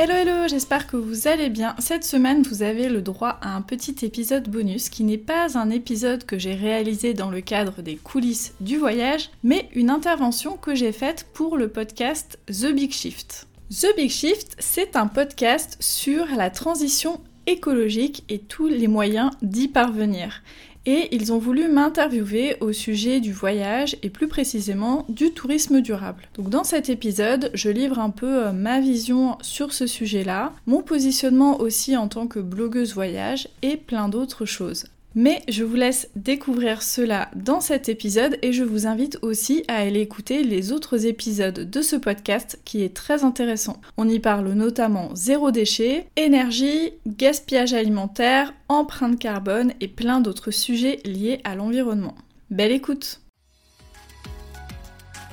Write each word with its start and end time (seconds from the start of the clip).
Hello 0.00 0.14
hello, 0.14 0.46
j'espère 0.46 0.86
que 0.86 0.96
vous 0.96 1.26
allez 1.26 1.50
bien. 1.50 1.74
Cette 1.80 2.04
semaine, 2.04 2.44
vous 2.44 2.62
avez 2.62 2.88
le 2.88 3.02
droit 3.02 3.36
à 3.42 3.56
un 3.56 3.62
petit 3.62 4.06
épisode 4.06 4.48
bonus 4.48 4.90
qui 4.90 5.02
n'est 5.02 5.18
pas 5.18 5.58
un 5.58 5.70
épisode 5.70 6.24
que 6.24 6.38
j'ai 6.38 6.54
réalisé 6.54 7.14
dans 7.14 7.30
le 7.30 7.40
cadre 7.40 7.82
des 7.82 7.96
coulisses 7.96 8.54
du 8.60 8.76
voyage, 8.76 9.30
mais 9.42 9.68
une 9.74 9.90
intervention 9.90 10.56
que 10.56 10.76
j'ai 10.76 10.92
faite 10.92 11.26
pour 11.34 11.56
le 11.56 11.66
podcast 11.66 12.38
The 12.46 12.72
Big 12.72 12.92
Shift. 12.92 13.48
The 13.72 13.88
Big 13.96 14.10
Shift, 14.10 14.54
c'est 14.60 14.94
un 14.94 15.08
podcast 15.08 15.76
sur 15.80 16.26
la 16.26 16.50
transition 16.50 17.20
écologique 17.48 18.22
et 18.28 18.38
tous 18.38 18.68
les 18.68 18.86
moyens 18.86 19.32
d'y 19.42 19.66
parvenir. 19.66 20.42
Et 20.90 21.14
ils 21.14 21.34
ont 21.34 21.38
voulu 21.38 21.68
m'interviewer 21.68 22.56
au 22.62 22.72
sujet 22.72 23.20
du 23.20 23.30
voyage 23.30 23.98
et 24.02 24.08
plus 24.08 24.26
précisément 24.26 25.04
du 25.10 25.32
tourisme 25.32 25.82
durable. 25.82 26.30
Donc 26.34 26.48
dans 26.48 26.64
cet 26.64 26.88
épisode, 26.88 27.50
je 27.52 27.68
livre 27.68 27.98
un 27.98 28.08
peu 28.08 28.46
euh, 28.46 28.52
ma 28.52 28.80
vision 28.80 29.36
sur 29.42 29.74
ce 29.74 29.86
sujet-là, 29.86 30.54
mon 30.64 30.80
positionnement 30.80 31.60
aussi 31.60 31.94
en 31.94 32.08
tant 32.08 32.26
que 32.26 32.38
blogueuse 32.38 32.94
voyage 32.94 33.48
et 33.60 33.76
plein 33.76 34.08
d'autres 34.08 34.46
choses. 34.46 34.86
Mais 35.20 35.42
je 35.48 35.64
vous 35.64 35.74
laisse 35.74 36.08
découvrir 36.14 36.80
cela 36.80 37.28
dans 37.34 37.60
cet 37.60 37.88
épisode 37.88 38.38
et 38.40 38.52
je 38.52 38.62
vous 38.62 38.86
invite 38.86 39.18
aussi 39.20 39.64
à 39.66 39.78
aller 39.78 39.98
écouter 39.98 40.44
les 40.44 40.70
autres 40.70 41.06
épisodes 41.06 41.68
de 41.68 41.82
ce 41.82 41.96
podcast 41.96 42.60
qui 42.64 42.84
est 42.84 42.94
très 42.94 43.24
intéressant. 43.24 43.80
On 43.96 44.08
y 44.08 44.20
parle 44.20 44.46
notamment 44.52 45.10
zéro 45.16 45.50
déchet, 45.50 46.06
énergie, 46.14 46.92
gaspillage 47.08 47.72
alimentaire, 47.72 48.54
empreinte 48.68 49.18
carbone 49.18 49.72
et 49.80 49.88
plein 49.88 50.20
d'autres 50.20 50.52
sujets 50.52 51.00
liés 51.04 51.40
à 51.42 51.56
l'environnement. 51.56 52.14
Belle 52.52 52.70
écoute 52.70 53.20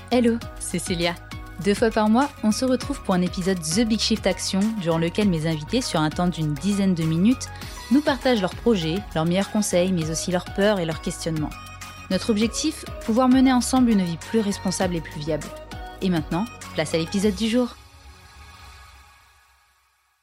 Hello, 0.10 0.40
c'est. 0.60 0.82
Deux 1.64 1.74
fois 1.76 1.90
par 1.90 2.10
mois, 2.10 2.30
on 2.44 2.52
se 2.52 2.66
retrouve 2.66 3.02
pour 3.04 3.14
un 3.14 3.22
épisode 3.22 3.60
The 3.60 3.82
Big 3.82 4.00
Shift 4.00 4.28
Action, 4.28 4.60
durant 4.82 4.98
lequel 4.98 5.30
mes 5.30 5.48
invités, 5.48 5.82
sur 5.82 6.00
un 6.00 6.10
temps 6.10 6.28
d'une 6.28 6.54
dizaine 6.54 6.96
de 6.96 7.04
minutes, 7.04 7.48
nous 7.92 8.02
partagent 8.02 8.42
leurs 8.42 8.56
projets, 8.56 8.98
leurs 9.14 9.26
meilleurs 9.26 9.52
conseils, 9.52 9.92
mais 9.92 10.10
aussi 10.10 10.32
leurs 10.32 10.54
peurs 10.56 10.80
et 10.80 10.86
leurs 10.86 11.02
questionnements. 11.02 11.50
Notre 12.12 12.30
objectif 12.30 12.86
Pouvoir 13.06 13.30
mener 13.30 13.52
ensemble 13.52 13.92
une 13.92 14.04
vie 14.04 14.18
plus 14.18 14.40
responsable 14.40 14.96
et 14.96 15.02
plus 15.02 15.20
viable. 15.20 15.48
Et 16.02 16.10
maintenant, 16.10 16.46
place 16.74 16.94
à 16.94 16.98
l'épisode 16.98 17.36
du 17.36 17.48
jour. 17.48 17.76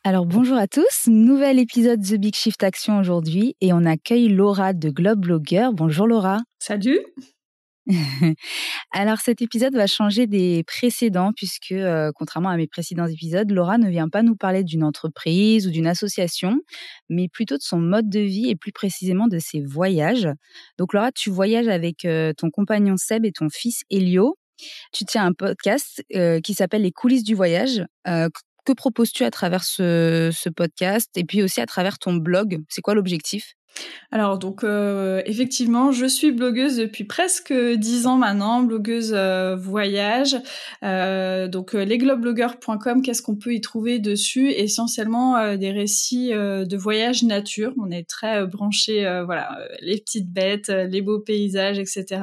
Alors 0.05 0.27
bonjour 0.27 0.57
à 0.57 0.67
tous, 0.67 1.07
nouvel 1.07 1.61
épisode 1.61 2.03
The 2.03 2.15
Big 2.15 2.35
Shift 2.35 2.65
Action 2.65 2.99
aujourd'hui 2.99 3.55
et 3.61 3.73
on 3.73 3.85
accueille 3.85 4.29
Laura 4.29 4.73
de 4.73 4.91
Globe 4.91 5.21
Blogger. 5.21 5.69
Bonjour 5.73 6.09
Laura. 6.09 6.41
Salut 6.59 6.99
Alors 8.93 9.19
cet 9.21 9.43
épisode 9.43 9.75
va 9.75 9.87
changer 9.87 10.27
des 10.27 10.63
précédents 10.65 11.33
puisque, 11.35 11.73
euh, 11.73 12.13
contrairement 12.15 12.51
à 12.51 12.57
mes 12.57 12.69
précédents 12.69 13.07
épisodes, 13.07 13.51
Laura 13.51 13.77
ne 13.79 13.91
vient 13.91 14.09
pas 14.09 14.23
nous 14.23 14.37
parler 14.37 14.63
d'une 14.63 14.85
entreprise 14.85 15.67
ou 15.67 15.71
d'une 15.71 15.89
association, 15.89 16.61
mais 17.09 17.29
plutôt 17.29 17.57
de 17.57 17.63
son 17.63 17.79
mode 17.79 18.09
de 18.09 18.21
vie 18.21 18.49
et 18.51 18.57
plus 18.57 18.73
précisément 18.73 19.27
de 19.27 19.39
ses 19.39 19.61
voyages. 19.61 20.29
Donc 20.79 20.93
Laura, 20.93 21.11
tu 21.11 21.31
voyages 21.31 21.69
avec 21.69 22.05
euh, 22.05 22.33
ton 22.37 22.51
compagnon 22.51 22.97
Seb 22.97 23.25
et 23.25 23.33
ton 23.33 23.49
fils 23.51 23.83
Elio. 23.91 24.37
Tu 24.93 25.05
tiens 25.05 25.27
un 25.27 25.33
podcast 25.33 26.05
euh, 26.15 26.41
qui 26.41 26.55
s'appelle 26.55 26.83
Les 26.83 26.93
coulisses 26.93 27.25
du 27.25 27.35
voyage. 27.35 27.85
que 28.65 28.73
proposes-tu 28.75 29.25
à 29.25 29.31
travers 29.33 29.65
ce 29.65 30.49
podcast 30.51 31.11
et 31.17 31.25
puis 31.25 31.43
aussi 31.43 31.61
à 31.61 31.67
travers 31.67 31.99
ton 31.99 32.15
blog? 32.15 32.61
C'est 32.69 32.81
quoi 32.81 32.95
l'objectif? 32.95 33.55
Alors 34.11 34.39
donc 34.39 34.63
euh, 34.63 35.23
effectivement, 35.25 35.91
je 35.91 36.05
suis 36.05 36.33
blogueuse 36.33 36.77
depuis 36.77 37.05
presque 37.05 37.51
dix 37.53 38.07
ans 38.07 38.19
maintenant, 38.19 38.63
blogueuse 38.63 39.15
euh, 39.15 39.57
voyage. 39.57 40.37
Euh, 40.85 41.49
donc 41.49 41.73
lesglobeblogueurs.com, 41.73 43.01
qu'est-ce 43.01 43.23
qu'on 43.23 43.37
peut 43.37 43.55
y 43.55 43.63
trouver 43.63 43.99
dessus? 44.01 44.51
Essentiellement 44.51 45.57
des 45.57 45.71
récits 45.71 46.29
de 46.31 46.77
voyage 46.77 47.23
nature. 47.23 47.73
On 47.83 47.91
est 47.91 48.07
très 48.07 48.47
branché, 48.47 49.03
voilà, 49.25 49.59
les 49.81 49.99
petites 49.99 50.31
bêtes, 50.31 50.69
les 50.69 51.01
beaux 51.01 51.21
paysages, 51.21 51.79
etc. 51.79 52.21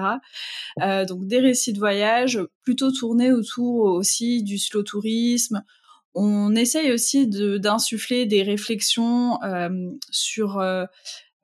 donc 1.08 1.26
des 1.26 1.40
récits 1.40 1.74
de 1.74 1.80
voyage 1.80 2.40
plutôt 2.64 2.92
tournés 2.92 3.32
autour 3.32 3.86
aussi 3.86 4.44
du 4.44 4.59
slow 4.59 4.84
tourisme. 4.84 5.64
On 6.14 6.56
essaye 6.56 6.92
aussi 6.92 7.28
d'insuffler 7.28 8.26
des 8.28 8.44
réflexions 8.44 9.40
sur 10.12 10.62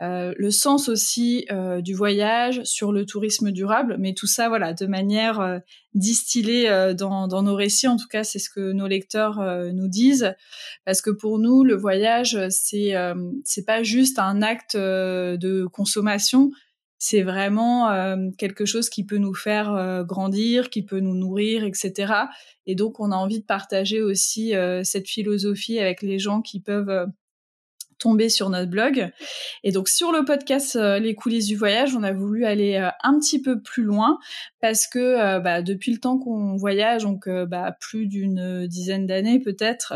le 0.02 0.52
sens 0.52 0.90
aussi 0.90 1.46
euh, 1.52 1.82
du 1.82 1.94
voyage, 1.94 2.62
sur 2.64 2.92
le 2.92 3.06
tourisme 3.06 3.52
durable, 3.52 3.96
mais 4.00 4.14
tout 4.14 4.28
ça, 4.28 4.50
voilà, 4.50 4.74
de 4.74 4.86
manière 4.86 5.40
euh, 5.40 5.60
distillée 5.94 6.94
dans, 6.98 7.28
dans, 7.28 7.44
nos 7.44 7.56
récits. 7.56 7.88
En 7.88 7.96
tout 7.96 8.08
cas, 8.08 8.24
c'est 8.24 8.40
ce 8.40 8.50
que 8.50 8.74
nos 8.74 8.88
lecteurs 8.88 9.42
nous 9.74 9.88
disent, 9.88 10.36
parce 10.84 11.02
que 11.02 11.10
pour 11.10 11.40
nous, 11.40 11.64
le 11.64 11.76
voyage, 11.76 12.38
c'est 12.50 12.94
c'est 13.46 13.66
pas 13.66 13.82
juste 13.82 14.20
un 14.20 14.42
acte 14.42 14.76
de 14.76 15.66
consommation. 15.68 16.52
C'est 16.98 17.22
vraiment 17.22 18.18
quelque 18.38 18.66
chose 18.66 18.90
qui 18.90 19.06
peut 19.06 19.20
nous 19.20 19.34
faire 19.34 20.04
grandir, 20.06 20.70
qui 20.70 20.84
peut 20.84 21.00
nous 21.00 21.16
nourrir, 21.16 21.64
etc. 21.64 22.14
Et 22.66 22.76
donc, 22.76 23.00
on 23.00 23.14
a 23.14 23.16
envie 23.16 23.40
de 23.40 23.46
partager 23.46 24.02
aussi 24.02 24.54
cette 24.84 25.08
philosophie 25.08 25.80
avec 25.80 26.02
les 26.02 26.20
gens 26.20 26.42
qui 26.42 26.60
peuvent 26.60 27.08
tomber 28.06 28.30
sur 28.30 28.52
notre 28.52 28.70
blog. 28.70 29.10
Et 29.64 29.72
donc 29.72 29.90
sur 29.90 30.12
le 30.12 30.24
podcast 30.26 30.76
euh, 30.76 31.00
Les 31.00 31.16
coulisses 31.16 31.48
du 31.48 31.56
voyage, 31.56 31.96
on 31.96 32.04
a 32.04 32.14
voulu 32.14 32.46
aller 32.46 32.76
euh, 32.76 32.90
un 33.02 33.18
petit 33.18 33.42
peu 33.42 33.64
plus 33.64 33.82
loin 33.82 34.20
parce 34.62 34.86
que 34.86 35.00
euh, 35.00 35.40
bah, 35.40 35.64
depuis 35.64 35.92
le 35.92 35.98
temps 35.98 36.20
qu'on 36.20 36.56
voyage, 36.56 37.02
donc 37.02 37.28
bah, 37.28 37.76
plus 37.80 38.06
d'une 38.06 38.68
dizaine 38.68 39.08
d'années 39.08 39.40
peut-être, 39.40 39.94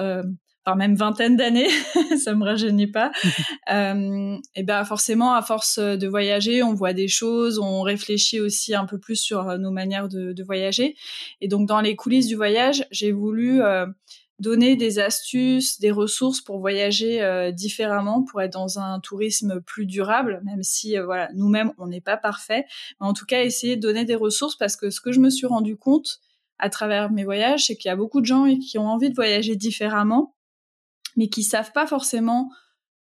enfin 0.66 0.76
même 0.76 0.96
vingtaine 0.96 1.38
d'années, 1.38 1.70
ça 2.24 2.34
me 2.34 2.44
rajeunit 2.44 2.88
pas. 2.88 3.12
et 3.68 4.64
ben 4.64 4.86
forcément, 4.86 5.34
à 5.34 5.44
force 5.44 5.78
de 5.78 6.08
voyager, 6.08 6.64
on 6.64 6.74
voit 6.74 6.94
des 6.94 7.08
choses, 7.08 7.60
on 7.60 7.82
réfléchit 7.82 8.40
aussi 8.40 8.74
un 8.74 8.86
peu 8.86 8.98
plus 8.98 9.18
sur 9.18 9.58
nos 9.60 9.72
manières 9.72 10.10
de, 10.10 10.34
de 10.34 10.44
voyager. 10.44 10.96
Et 11.42 11.48
donc 11.48 11.68
dans 11.68 11.82
les 11.82 11.96
coulisses 11.96 12.28
du 12.28 12.36
voyage, 12.36 12.86
j'ai 12.90 13.12
voulu 13.12 13.62
donner 14.40 14.76
des 14.76 15.00
astuces, 15.00 15.80
des 15.80 15.92
ressources 15.92 16.42
pour 16.42 16.60
voyager 16.60 17.22
euh, 17.22 17.52
différemment, 17.52 18.24
pour 18.24 18.42
être 18.42 18.54
dans 18.54 18.80
un 18.80 19.00
tourisme 19.00 19.62
plus 19.62 19.86
durable, 19.86 20.42
même 20.44 20.64
si 20.64 20.98
euh, 20.98 21.06
voilà 21.06 21.30
nous-mêmes 21.34 21.74
on 21.78 21.88
n'est 21.88 22.02
pas 22.02 22.18
parfait, 22.18 22.66
mais 23.00 23.08
en 23.08 23.14
tout 23.14 23.26
cas 23.26 23.44
essayer 23.44 23.76
de 23.76 23.82
donner 23.82 24.06
des 24.06 24.16
ressources 24.16 24.56
parce 24.56 24.76
que 24.76 24.90
ce 24.90 25.02
que 25.02 25.12
je 25.12 25.20
me 25.20 25.30
suis 25.30 25.48
rendu 25.48 25.78
compte 25.78 26.20
à 26.58 26.70
travers 26.70 27.12
mes 27.12 27.24
voyages, 27.24 27.66
c'est 27.66 27.76
qu'il 27.76 27.90
y 27.90 27.92
a 27.92 27.96
beaucoup 27.96 28.22
de 28.22 28.26
gens 28.26 28.46
qui 28.58 28.78
ont 28.78 28.88
envie 28.88 29.10
de 29.10 29.16
voyager 29.16 29.56
différemment, 29.56 30.36
mais 31.16 31.30
qui 31.30 31.44
savent 31.44 31.72
pas 31.72 31.88
forcément 31.88 32.50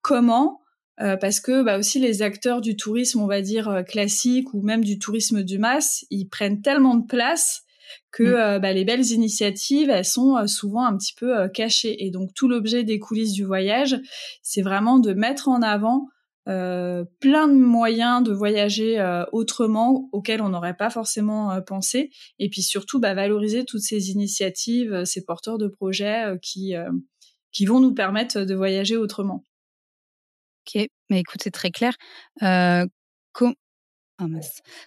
comment. 0.03 0.61
Euh, 1.01 1.17
parce 1.17 1.41
que 1.41 1.65
bah, 1.65 1.77
aussi 1.77 1.99
les 1.99 2.23
acteurs 2.23 2.61
du 2.61 2.77
tourisme, 2.77 3.21
on 3.21 3.27
va 3.27 3.43
dire 3.43 3.83
classique 3.89 4.55
ou 4.55 4.63
même 4.63 4.85
du 4.85 5.01
tourisme 5.01 5.43
du 5.43 5.59
masse, 5.59 6.05
ils 6.11 6.29
prennent 6.29 6.63
tellement 6.63 6.95
de 6.95 7.05
place 7.05 7.65
que 8.11 8.23
mm. 8.23 8.35
euh, 8.35 8.59
bah, 8.59 8.73
les 8.73 8.85
belles 8.85 9.11
initiatives, 9.11 9.91
elles 9.91 10.05
sont 10.05 10.37
euh, 10.37 10.47
souvent 10.47 10.85
un 10.85 10.97
petit 10.97 11.15
peu 11.15 11.37
euh, 11.37 11.49
cachées. 11.49 12.05
Et 12.05 12.11
donc 12.11 12.33
tout 12.35 12.49
l'objet 12.49 12.85
des 12.85 12.99
coulisses 12.99 13.33
du 13.33 13.45
voyage, 13.45 13.97
c'est 14.43 14.63
vraiment 14.63 14.99
de 14.99 15.13
mettre 15.13 15.49
en 15.49 15.63
avant 15.63 16.09
plein 16.47 17.49
de 17.49 17.55
moyens 17.55 18.23
de 18.23 18.31
voyager 18.31 19.03
autrement 19.33 20.11
auxquels 20.13 20.43
on 20.43 20.51
n'aurait 20.51 20.77
pas 20.77 20.91
forcément 20.91 21.59
pensé. 21.63 22.11
Et 22.39 22.51
puis 22.51 22.61
surtout, 22.61 23.01
bah, 23.01 23.15
valoriser 23.15 23.65
toutes 23.65 23.81
ces 23.81 24.11
initiatives, 24.11 25.07
ces 25.07 25.25
porteurs 25.25 25.57
de 25.57 25.69
projets 25.69 26.39
qui, 26.43 26.75
qui 27.51 27.65
vont 27.65 27.81
nous 27.81 27.95
permettre 27.95 28.41
de 28.41 28.55
voyager 28.55 28.99
autrement. 28.99 29.47
Ok, 30.67 30.87
mais 31.09 31.21
écoute, 31.21 31.41
c'est 31.43 31.51
très 31.51 31.71
clair. 31.71 31.95
Ah, 32.43 32.85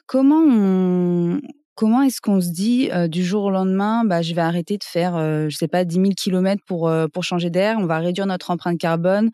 comment 0.06 0.44
on, 0.48 1.42
Comment 1.77 2.01
est-ce 2.01 2.19
qu'on 2.19 2.41
se 2.41 2.50
dit 2.50 2.89
du 3.07 3.24
jour 3.24 3.44
au 3.45 3.50
lendemain, 3.51 4.03
bah, 4.03 4.24
je 4.24 4.33
vais 4.33 4.41
arrêter 4.41 4.77
de 4.77 4.83
faire, 4.83 5.13
je 5.47 5.56
sais 5.56 5.68
pas, 5.68 5.85
10 5.85 5.95
000 5.95 6.09
kilomètres 6.18 6.63
pour, 6.65 6.91
pour 7.13 7.24
changer 7.24 7.51
d'air, 7.51 7.77
on 7.79 7.85
va 7.85 8.00
réduire 8.00 8.25
notre 8.25 8.50
empreinte 8.50 8.79
carbone 8.79 9.29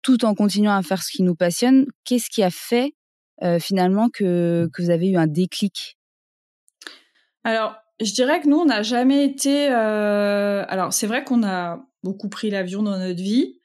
tout 0.00 0.24
en 0.24 0.34
continuant 0.36 0.76
à 0.76 0.82
faire 0.82 1.02
ce 1.02 1.10
qui 1.10 1.24
nous 1.24 1.34
passionne. 1.34 1.86
Qu'est-ce 2.04 2.30
qui 2.30 2.44
a 2.44 2.50
fait 2.50 2.94
finalement 3.58 4.08
que, 4.08 4.70
que 4.72 4.80
vous 4.80 4.90
avez 4.90 5.08
eu 5.08 5.16
un 5.16 5.26
déclic? 5.26 5.98
Alors, 7.42 7.74
je 8.00 8.12
dirais 8.12 8.40
que 8.40 8.48
nous, 8.48 8.58
on 8.58 8.64
n'a 8.64 8.82
jamais 8.82 9.24
été. 9.24 9.68
Euh... 9.70 10.64
Alors, 10.68 10.92
c'est 10.92 11.06
vrai 11.06 11.24
qu'on 11.24 11.42
a 11.44 11.80
beaucoup 12.02 12.28
pris 12.28 12.50
l'avion 12.50 12.82
dans 12.82 12.98
notre 12.98 13.22
vie. 13.22 13.60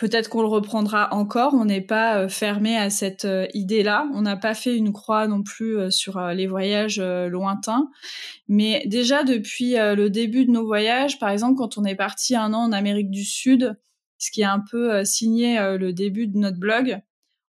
Peut-être 0.00 0.30
qu'on 0.30 0.40
le 0.40 0.48
reprendra 0.48 1.12
encore. 1.12 1.52
On 1.52 1.66
n'est 1.66 1.82
pas 1.82 2.20
euh, 2.20 2.28
fermé 2.30 2.74
à 2.74 2.88
cette 2.88 3.26
euh, 3.26 3.46
idée-là. 3.52 4.08
On 4.14 4.22
n'a 4.22 4.38
pas 4.38 4.54
fait 4.54 4.74
une 4.74 4.94
croix 4.94 5.26
non 5.26 5.42
plus 5.42 5.76
euh, 5.76 5.90
sur 5.90 6.18
les 6.28 6.46
voyages 6.46 6.98
lointains. 6.98 7.90
Mais 8.48 8.82
déjà 8.86 9.24
depuis 9.24 9.74
le 9.74 10.08
début 10.08 10.46
de 10.46 10.52
nos 10.52 10.64
voyages, 10.64 11.18
par 11.18 11.28
exemple, 11.28 11.58
quand 11.58 11.76
on 11.76 11.84
est 11.84 11.96
parti 11.96 12.34
un 12.34 12.54
an 12.54 12.62
en 12.62 12.72
Amérique 12.72 13.10
du 13.10 13.24
Sud, 13.24 13.78
ce 14.16 14.30
qui 14.30 14.42
a 14.42 14.54
un 14.54 14.60
peu 14.70 15.04
signé 15.04 15.58
le 15.78 15.92
début 15.92 16.26
de 16.26 16.38
notre 16.38 16.58
blog, 16.58 16.98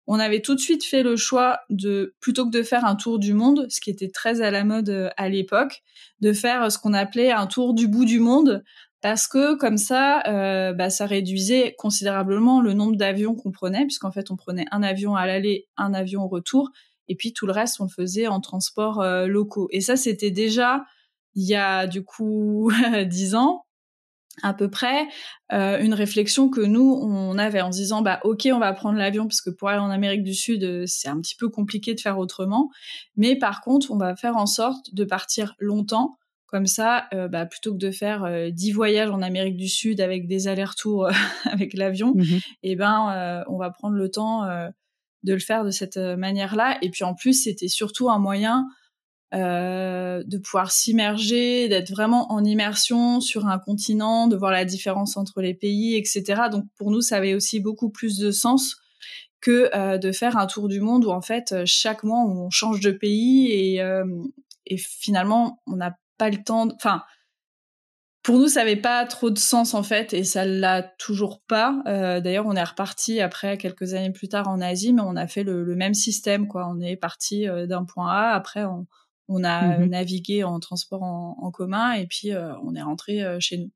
on 0.06 0.20
avait 0.20 0.42
tout 0.42 0.54
de 0.54 0.60
suite 0.60 0.84
fait 0.84 1.04
le 1.04 1.16
choix 1.16 1.62
de, 1.70 2.16
plutôt 2.20 2.46
que 2.46 2.52
de 2.52 2.64
faire 2.64 2.86
un 2.86 2.96
tour 2.96 3.18
du 3.18 3.34
monde, 3.34 3.66
ce 3.70 3.80
qui 3.80 3.90
était 3.90 4.10
très 4.10 4.42
à 4.42 4.52
la 4.52 4.64
mode 4.64 5.12
à 5.16 5.30
l'époque, 5.30 5.82
de 6.20 6.34
faire 6.34 6.72
ce 6.72 6.78
qu'on 6.78 6.94
appelait 6.94 7.32
un 7.32 7.48
tour 7.48 7.74
du 7.74 7.88
bout 7.88 8.06
du 8.06 8.20
monde, 8.20 8.64
parce 9.02 9.28
que 9.28 9.56
comme 9.56 9.78
ça, 9.78 10.22
euh, 10.28 10.74
bah, 10.74 10.90
ça 10.92 11.08
réduisait 11.08 11.76
considérablement 11.78 12.62
le 12.62 12.74
nombre 12.74 12.96
d'avions 12.96 13.36
qu'on 13.36 13.52
prenait, 13.52 13.84
puisqu'en 13.86 14.12
fait 14.12 14.30
on 14.30 14.36
prenait 14.36 14.66
un 14.72 14.84
avion 14.84 15.16
à 15.16 15.26
l'aller, 15.26 15.68
un 15.76 15.94
avion 15.94 16.24
au 16.24 16.28
retour, 16.28 16.70
et 17.08 17.16
puis 17.16 17.34
tout 17.34 17.48
le 17.48 17.52
reste 17.52 17.82
on 17.82 17.86
le 17.86 17.90
faisait 17.90 18.28
en 18.28 18.40
transport 18.40 19.02
euh, 19.02 19.26
locaux. 19.26 19.68
Et 19.72 19.82
ça 19.82 19.96
c'était 19.96 20.32
déjà 20.32 20.84
il 21.34 21.48
y 21.48 21.56
a 21.56 21.88
du 21.88 22.04
coup 22.04 22.72
dix 23.08 23.36
ans 23.36 23.66
à 24.44 24.54
peu 24.54 24.70
près 24.70 25.08
euh, 25.52 25.80
une 25.82 25.94
réflexion 25.94 26.50
que 26.50 26.62
nous 26.62 27.00
on 27.02 27.38
avait 27.38 27.62
en 27.62 27.72
se 27.72 27.78
disant 27.80 28.02
bah 28.02 28.20
ok 28.24 28.48
on 28.54 28.60
va 28.60 28.72
prendre 28.74 28.98
l'avion 28.98 29.28
parce 29.28 29.42
que 29.42 29.50
pour 29.50 29.70
aller 29.70 29.80
en 29.80 29.90
Amérique 29.90 30.24
du 30.24 30.34
Sud 30.34 30.86
c'est 30.88 31.10
un 31.10 31.20
petit 31.20 31.36
peu 31.36 31.50
compliqué 31.50 31.96
de 31.96 32.00
faire 32.00 32.18
autrement 32.18 32.70
mais 33.18 33.36
par 33.36 33.62
contre 33.62 33.92
on 33.92 33.98
va 33.98 34.16
faire 34.16 34.38
en 34.38 34.46
sorte 34.46 34.94
de 34.94 35.04
partir 35.04 35.56
longtemps 35.60 36.18
comme 36.52 36.68
ça, 36.68 37.08
euh, 37.14 37.30
bah, 37.30 37.46
plutôt 37.46 37.72
que 37.72 37.78
de 37.78 37.92
faire 37.92 38.26
euh, 38.26 38.50
dix 38.52 38.74
voyages 38.74 39.10
en 39.10 39.22
Amérique 39.22 39.56
du 39.56 39.70
Sud 39.70 40.02
avec 40.02 40.28
des 40.28 40.50
allers-retours 40.50 41.06
euh, 41.06 41.12
avec 41.46 41.74
l'avion, 41.74 42.14
mmh 42.14 42.40
eh 42.64 42.76
ben, 42.76 43.44
on 43.48 43.58
va 43.58 43.70
prendre 43.72 43.96
le 43.96 44.12
temps 44.12 44.46
de 45.24 45.34
le 45.34 45.40
faire 45.40 45.64
de 45.64 45.72
cette 45.72 45.98
manière-là. 45.98 46.78
Et 46.82 46.90
puis 46.90 47.04
en 47.04 47.16
plus, 47.16 47.44
c'était 47.44 47.68
surtout 47.68 48.10
un 48.10 48.20
moyen 48.20 48.68
de 49.34 50.38
pouvoir 50.38 50.72
s'immerger, 50.72 51.70
d'être 51.70 51.90
vraiment 51.90 52.32
en 52.32 52.44
immersion 52.44 53.22
sur 53.22 53.48
un 53.48 53.58
continent, 53.58 54.28
de 54.28 54.36
voir 54.36 54.52
la 54.52 54.66
différence 54.66 55.18
entre 55.18 55.42
les 55.42 55.54
pays, 55.54 55.96
etc. 55.96 56.44
Donc 56.52 56.66
pour 56.76 56.92
nous, 56.92 57.02
ça 57.02 57.18
avait 57.18 57.34
aussi 57.34 57.60
beaucoup 57.60 57.90
plus 57.90 58.18
de 58.18 58.32
sens 58.32 58.78
que 59.40 59.98
de 59.98 60.12
faire 60.12 60.38
un 60.38 60.48
tour 60.48 60.68
du 60.68 60.82
monde 60.82 61.06
où 61.06 61.12
en 61.12 61.22
fait 61.22 61.66
chaque 61.66 62.04
mois 62.04 62.24
on 62.24 62.50
change 62.50 62.80
de 62.80 62.92
pays 62.92 63.48
et, 63.48 63.82
et 64.68 64.78
finalement 64.78 65.62
on 65.66 65.78
n'a 65.78 65.96
pas 66.22 66.30
le 66.30 66.44
temps. 66.44 66.68
Enfin, 66.76 67.02
pour 68.22 68.38
nous, 68.38 68.48
ça 68.48 68.62
avait 68.62 68.76
pas 68.76 69.04
trop 69.08 69.32
de 69.32 69.40
sens 69.40 69.74
en 69.74 69.82
fait, 69.82 70.14
et 70.14 70.24
ça 70.24 70.46
l'a 70.46 70.84
toujours 70.84 71.42
pas. 71.48 71.82
Euh, 71.88 72.22
d'ailleurs, 72.22 72.46
on 72.46 72.56
est 72.56 72.64
reparti 72.64 73.22
après 73.22 73.58
quelques 73.58 73.96
années 73.96 74.12
plus 74.12 74.30
tard 74.30 74.48
en 74.48 74.62
Asie, 74.62 74.94
mais 74.94 75.02
on 75.02 75.16
a 75.16 75.26
fait 75.26 75.42
le, 75.44 75.66
même 75.76 75.96
système, 75.96 76.48
quoi. 76.48 76.68
On 76.70 76.80
est 76.80 76.96
parti 76.96 77.48
euh, 77.48 77.66
d'un 77.66 77.86
point 77.86 78.12
A, 78.12 78.36
après 78.36 78.64
on, 78.66 78.86
a 79.44 79.78
mmh 79.78 79.86
navigué 79.86 80.44
en 80.44 80.60
transport 80.60 81.04
en, 81.04 81.52
commun, 81.52 81.94
et 81.94 82.08
puis 82.08 82.32
euh, 82.32 82.54
on 82.64 82.76
est 82.76 82.82
rentré 82.82 83.24
chez 83.40 83.58
nous. 83.58 83.72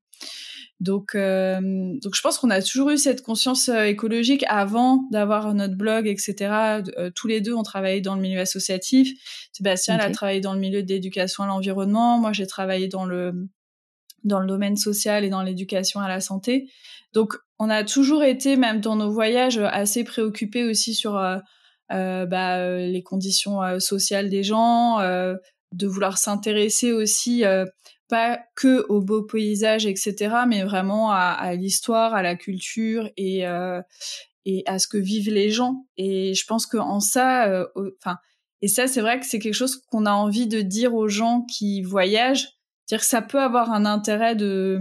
Donc, 0.78 1.14
euh, 1.14 1.58
donc 2.02 2.14
je 2.14 2.20
pense 2.20 2.38
qu'on 2.38 2.50
a 2.50 2.60
toujours 2.60 2.90
eu 2.90 2.98
cette 2.98 3.22
conscience 3.22 3.70
euh, 3.70 3.84
écologique 3.84 4.44
avant 4.48 5.04
d'avoir 5.10 5.54
notre 5.54 5.74
blog, 5.74 6.06
etc. 6.06 6.82
Euh, 6.98 7.10
tous 7.14 7.28
les 7.28 7.40
deux, 7.40 7.54
on 7.54 7.62
travaillait 7.62 8.02
dans 8.02 8.14
le 8.14 8.20
milieu 8.20 8.40
associatif. 8.40 9.10
Sébastien 9.52 9.98
a 9.98 10.10
travaillé 10.10 10.40
dans 10.40 10.52
le 10.52 10.60
milieu 10.60 10.82
de 10.82 10.88
l'éducation 10.88 11.44
à 11.44 11.46
l'environnement. 11.46 12.18
Moi, 12.18 12.32
j'ai 12.32 12.46
travaillé 12.46 12.88
dans 12.88 13.06
le 13.06 13.48
dans 14.24 14.40
le 14.40 14.46
domaine 14.46 14.76
social 14.76 15.24
et 15.24 15.30
dans 15.30 15.42
l'éducation 15.42 16.00
à 16.00 16.08
la 16.08 16.20
santé. 16.20 16.68
Donc, 17.12 17.34
on 17.58 17.70
a 17.70 17.84
toujours 17.84 18.24
été, 18.24 18.56
même 18.56 18.80
dans 18.80 18.96
nos 18.96 19.10
voyages, 19.10 19.58
assez 19.58 20.02
préoccupés 20.02 20.64
aussi 20.64 20.94
sur 20.94 21.16
bah, 21.90 22.78
les 22.78 23.02
conditions 23.02 23.80
sociales 23.80 24.28
des 24.28 24.42
gens, 24.42 24.98
de 25.00 25.86
vouloir 25.86 26.18
s'intéresser 26.18 26.92
aussi 26.92 27.44
pas 28.08 28.40
que 28.54 28.86
aux 28.88 29.00
beaux 29.00 29.22
paysages, 29.22 29.86
etc., 29.86 30.34
mais 30.46 30.62
vraiment 30.64 31.10
à, 31.10 31.54
l'histoire, 31.54 32.14
à 32.14 32.22
la 32.22 32.36
culture 32.36 33.08
et, 33.16 33.46
euh, 33.46 33.80
et 34.44 34.62
à 34.66 34.78
ce 34.78 34.88
que 34.88 34.98
vivent 34.98 35.30
les 35.30 35.50
gens. 35.50 35.86
Et 35.96 36.34
je 36.34 36.44
pense 36.46 36.66
que 36.66 36.76
en 36.76 37.00
ça, 37.00 37.48
euh, 37.48 37.66
enfin, 38.00 38.16
et 38.62 38.68
ça, 38.68 38.86
c'est 38.86 39.00
vrai 39.00 39.20
que 39.20 39.26
c'est 39.26 39.38
quelque 39.38 39.54
chose 39.54 39.82
qu'on 39.90 40.06
a 40.06 40.12
envie 40.12 40.46
de 40.46 40.60
dire 40.60 40.94
aux 40.94 41.08
gens 41.08 41.42
qui 41.42 41.82
voyagent, 41.82 42.48
dire 42.88 43.00
que 43.00 43.06
ça 43.06 43.22
peut 43.22 43.40
avoir 43.40 43.72
un 43.72 43.84
intérêt 43.84 44.36
de 44.36 44.80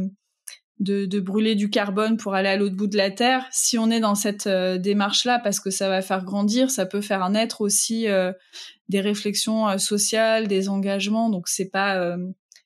de, 0.80 1.06
de 1.06 1.19
brûler 1.19 1.56
du 1.56 1.69
carbone 1.69 2.18
pour 2.18 2.33
aller 2.36 2.50
à 2.50 2.57
l'autre 2.57 2.75
bout 2.75 2.88
de 2.88 2.98
la 2.98 3.12
terre. 3.12 3.48
Si 3.51 3.77
on 3.77 3.89
est 3.89 4.00
dans 4.00 4.16
cette 4.16 4.48
euh, 4.48 4.77
démarche-là, 4.77 5.39
parce 5.39 5.60
que 5.60 5.69
ça 5.69 5.89
va 5.89 6.01
faire 6.01 6.24
grandir, 6.24 6.69
ça 6.69 6.86
peut 6.86 7.01
faire 7.01 7.30
naître 7.30 7.62
aussi 7.62 8.07
des 8.89 9.01
réflexions 9.01 9.77
sociales, 9.77 10.48
des 10.48 10.69
engagements. 10.69 11.30
Donc 11.30 11.48
c'est 11.48 11.69
pas 11.69 12.18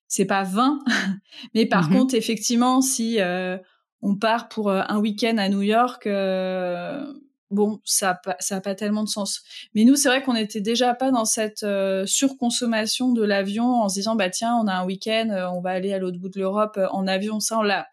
c'est 0.09 0.25
pas 0.25 0.43
vain. 0.43 0.79
Mais 1.53 1.65
par 1.65 1.89
mmh 1.89 1.93
contre, 1.93 2.15
effectivement, 2.15 2.81
si 2.81 3.21
euh, 3.21 3.57
on 4.01 4.17
part 4.17 4.49
pour 4.49 4.69
euh, 4.69 4.81
un 4.89 4.97
week-end 4.97 5.37
à 5.37 5.47
New 5.47 5.61
York, 5.61 6.07
euh, 6.07 7.05
bon, 7.51 7.79
ça 7.85 8.19
a 8.25 8.35
ça 8.39 8.57
a 8.57 8.61
pas 8.61 8.75
tellement 8.75 9.03
de 9.03 9.09
sens. 9.09 9.41
Mais 9.75 9.85
nous, 9.85 9.95
c'est 9.95 10.09
vrai 10.09 10.21
qu'on 10.23 10.35
était 10.35 10.61
déjà 10.61 10.93
pas 10.95 11.11
dans 11.11 11.25
cette 11.25 11.65
surconsommation 12.05 13.13
de 13.13 13.23
l'avion 13.23 13.83
en 13.83 13.87
se 13.87 13.95
disant 13.95 14.15
bah 14.15 14.29
tiens, 14.29 14.55
on 14.55 14.67
a 14.67 14.73
un 14.73 14.85
week-end, 14.85 15.29
on 15.53 15.61
va 15.61 15.69
aller 15.69 15.93
à 15.93 15.99
l'autre 15.99 16.17
bout 16.17 16.29
de 16.29 16.39
l'Europe 16.39 16.79
en 16.91 17.07
avion. 17.07 17.39
Ça, 17.39 17.59
on 17.59 17.63
l'a 17.63 17.87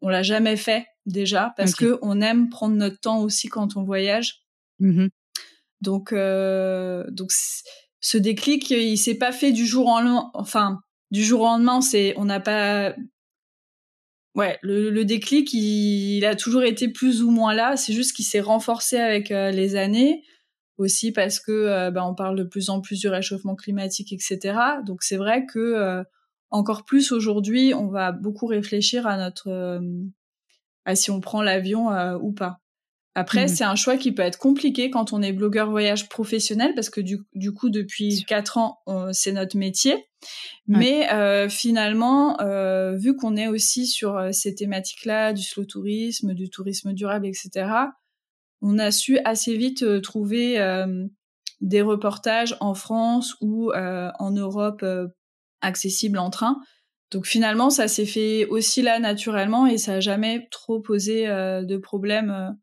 on 0.00 0.08
l'a 0.08 0.22
jamais 0.22 0.56
fait 0.56 0.86
déjà 1.06 1.54
parce 1.56 1.74
que 1.74 1.98
on 2.02 2.20
aime 2.20 2.48
prendre 2.48 2.76
notre 2.76 3.00
temps 3.00 3.20
aussi 3.20 3.48
quand 3.48 3.76
on 3.76 3.84
voyage. 3.84 4.42
Mmh 4.80 5.08
donc 5.80 6.14
donc 6.14 7.30
ce 8.00 8.16
déclic, 8.16 8.70
il 8.70 8.96
s'est 8.96 9.16
pas 9.16 9.32
fait 9.32 9.52
du 9.52 9.66
jour 9.66 9.88
en 9.88 10.00
lendemain. 10.00 10.30
Enfin, 10.32 10.80
du 11.10 11.22
jour 11.22 11.42
au 11.42 11.44
lendemain, 11.44 11.82
c'est 11.82 12.14
on 12.16 12.24
n'a 12.24 12.40
pas 12.40 12.94
ouais, 14.34 14.58
le, 14.62 15.02
déclic, 15.04 15.52
il, 15.52 16.24
a 16.24 16.34
toujours 16.34 16.64
été 16.64 16.88
plus 16.88 17.22
ou 17.22 17.30
moins 17.30 17.54
là. 17.54 17.76
C'est 17.76 17.92
juste 17.92 18.14
qu'il 18.14 18.24
s'est 18.24 18.40
renforcé 18.40 18.98
avec 18.98 19.30
euh, 19.30 19.50
les 19.50 19.76
années, 19.76 20.22
aussi 20.76 21.12
parce 21.12 21.40
que 21.40 21.52
euh, 21.52 21.90
bah, 21.90 22.04
on 22.06 22.14
parle 22.14 22.36
de 22.36 22.44
plus 22.44 22.70
en 22.70 22.80
plus 22.80 23.00
du 23.00 23.08
réchauffement 23.08 23.54
climatique, 23.54 24.12
etc. 24.12 24.58
Donc 24.84 25.02
c'est 25.02 25.16
vrai 25.16 25.46
que 25.46 25.58
euh, 25.58 26.02
encore 26.54 26.84
plus 26.84 27.12
aujourd'hui, 27.12 27.74
on 27.74 27.88
va 27.88 28.12
beaucoup 28.12 28.46
réfléchir 28.46 29.06
à 29.06 29.16
notre 29.16 29.80
à 30.84 30.94
si 30.94 31.10
on 31.10 31.20
prend 31.20 31.42
l'avion 31.42 31.88
ou 32.20 32.32
pas. 32.32 32.60
Après, 33.16 33.44
mmh 33.44 33.48
c'est 33.48 33.64
un 33.64 33.76
choix 33.76 33.96
qui 33.96 34.10
peut 34.12 34.22
être 34.22 34.38
compliqué 34.38 34.90
quand 34.90 35.12
on 35.12 35.22
est 35.22 35.32
blogueur 35.32 35.70
voyage 35.70 36.08
professionnel 36.08 36.72
parce 36.74 36.90
que 36.90 37.00
du, 37.00 37.20
du 37.34 37.52
coup, 37.52 37.70
depuis 37.70 38.24
quatre 38.26 38.58
ans, 38.58 38.78
c'est 39.12 39.32
notre 39.32 39.56
métier. 39.56 40.06
Mais 40.66 41.12
euh, 41.12 41.48
finalement, 41.48 42.40
euh, 42.40 42.96
vu 42.96 43.16
qu'on 43.16 43.36
est 43.36 43.48
aussi 43.48 43.86
sur 43.86 44.16
euh, 44.16 44.32
ces 44.32 44.54
thématiques-là, 44.54 45.32
du 45.32 45.42
slow 45.42 45.64
tourisme, 45.64 46.32
du 46.34 46.48
tourisme 46.48 46.92
durable, 46.92 47.26
etc., 47.26 47.68
on 48.62 48.78
a 48.78 48.90
su 48.90 49.18
assez 49.24 49.56
vite 49.56 49.82
euh, 49.82 50.00
trouver 50.00 50.58
euh, 50.58 51.06
des 51.60 51.82
reportages 51.82 52.56
en 52.60 52.74
France 52.74 53.36
ou 53.40 53.72
en 53.72 54.30
Europe 54.32 54.84
accessibles 55.64 56.18
en 56.18 56.30
train. 56.30 56.56
Donc 57.10 57.26
finalement, 57.26 57.70
ça 57.70 57.88
s'est 57.88 58.06
fait 58.06 58.46
aussi 58.46 58.82
là 58.82 58.98
naturellement 58.98 59.66
et 59.66 59.78
ça 59.78 59.92
n'a 59.92 60.00
jamais 60.00 60.48
trop 60.50 60.80
posé 60.80 61.26
de 61.26 61.76
problème 61.76 62.56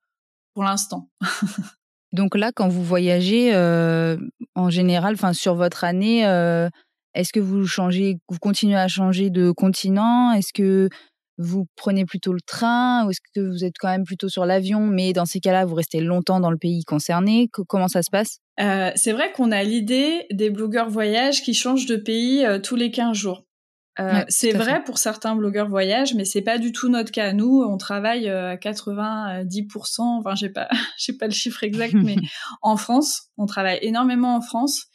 pour 0.54 0.64
l'instant. 0.64 1.10
Donc 2.14 2.36
là, 2.36 2.52
quand 2.54 2.68
vous 2.68 2.84
voyagez, 2.84 3.54
euh, 3.54 4.18
en 4.56 4.70
général, 4.70 5.14
enfin 5.14 5.34
sur 5.34 5.56
votre 5.56 5.84
année, 5.84 6.28
euh, 6.28 6.70
est-ce 7.14 7.32
que 7.32 7.40
vous 7.40 7.66
changez, 7.66 8.18
vous 8.30 8.40
continuez 8.40 8.78
à 8.78 8.88
changer 8.88 9.30
de 9.30 9.52
continent? 9.52 10.34
Est-ce 10.34 10.52
que 10.54 10.90
vous 11.42 11.66
prenez 11.76 12.06
plutôt 12.06 12.34
le 12.34 12.42
train 12.46 13.06
ou 13.06 13.10
est-ce 13.12 13.20
que 13.34 13.42
vous 13.42 13.64
êtes 13.64 13.76
quand 13.80 13.90
même 13.90 14.04
plutôt 14.04 14.30
sur 14.30 14.46
l'avion 14.46 14.82
Mais 14.88 15.14
dans 15.14 15.26
ces 15.26 15.40
cas-là, 15.40 15.66
vous 15.66 15.76
restez 15.76 16.00
longtemps 16.02 16.40
dans 16.40 16.52
le 16.52 16.58
pays 16.58 16.84
concerné? 16.84 17.50
comment 17.68 17.88
ça 17.88 18.02
se 18.04 18.10
passe? 18.12 18.40
Euh, 18.60 18.92
C'est 18.96 19.12
vrai 19.12 19.32
qu'on 19.34 19.52
a 19.52 19.64
l'idée 19.64 20.26
des 20.32 20.50
blogueurs 20.50 20.90
voyage 20.90 21.42
qui 21.42 21.54
changent 21.54 21.86
de 21.86 21.96
pays 21.96 22.46
tous 22.64 22.76
les 22.76 22.92
15 22.92 23.16
jours. 23.18 23.44
Euh, 24.00 24.24
c'est 24.30 24.52
vrai 24.52 24.84
pour 24.84 24.98
certains 24.98 25.36
blogueurs 25.36 25.68
voyage, 25.68 26.14
mais 26.14 26.24
c'est 26.24 26.42
pas 26.42 26.58
du 26.58 26.72
tout 26.72 26.88
notre 26.88 27.12
cas. 27.12 27.34
Nous, 27.34 27.62
on 27.62 27.78
travaille 27.78 28.30
euh, 28.30 28.52
à 28.52 28.56
90%. 28.56 30.02
Enfin, 30.02 30.34
j'ai 30.34 30.50
pas, 30.50 30.70
j'ai 30.98 31.14
pas 31.14 31.26
le 31.26 31.34
chiffre 31.34 31.64
exact, 31.64 31.94
mais 31.94 32.16
en 32.62 32.78
France, 32.78 33.24
on 33.38 33.46
travaille 33.46 33.80
énormément 33.82 34.36
en 34.36 34.42
France. 34.42 34.86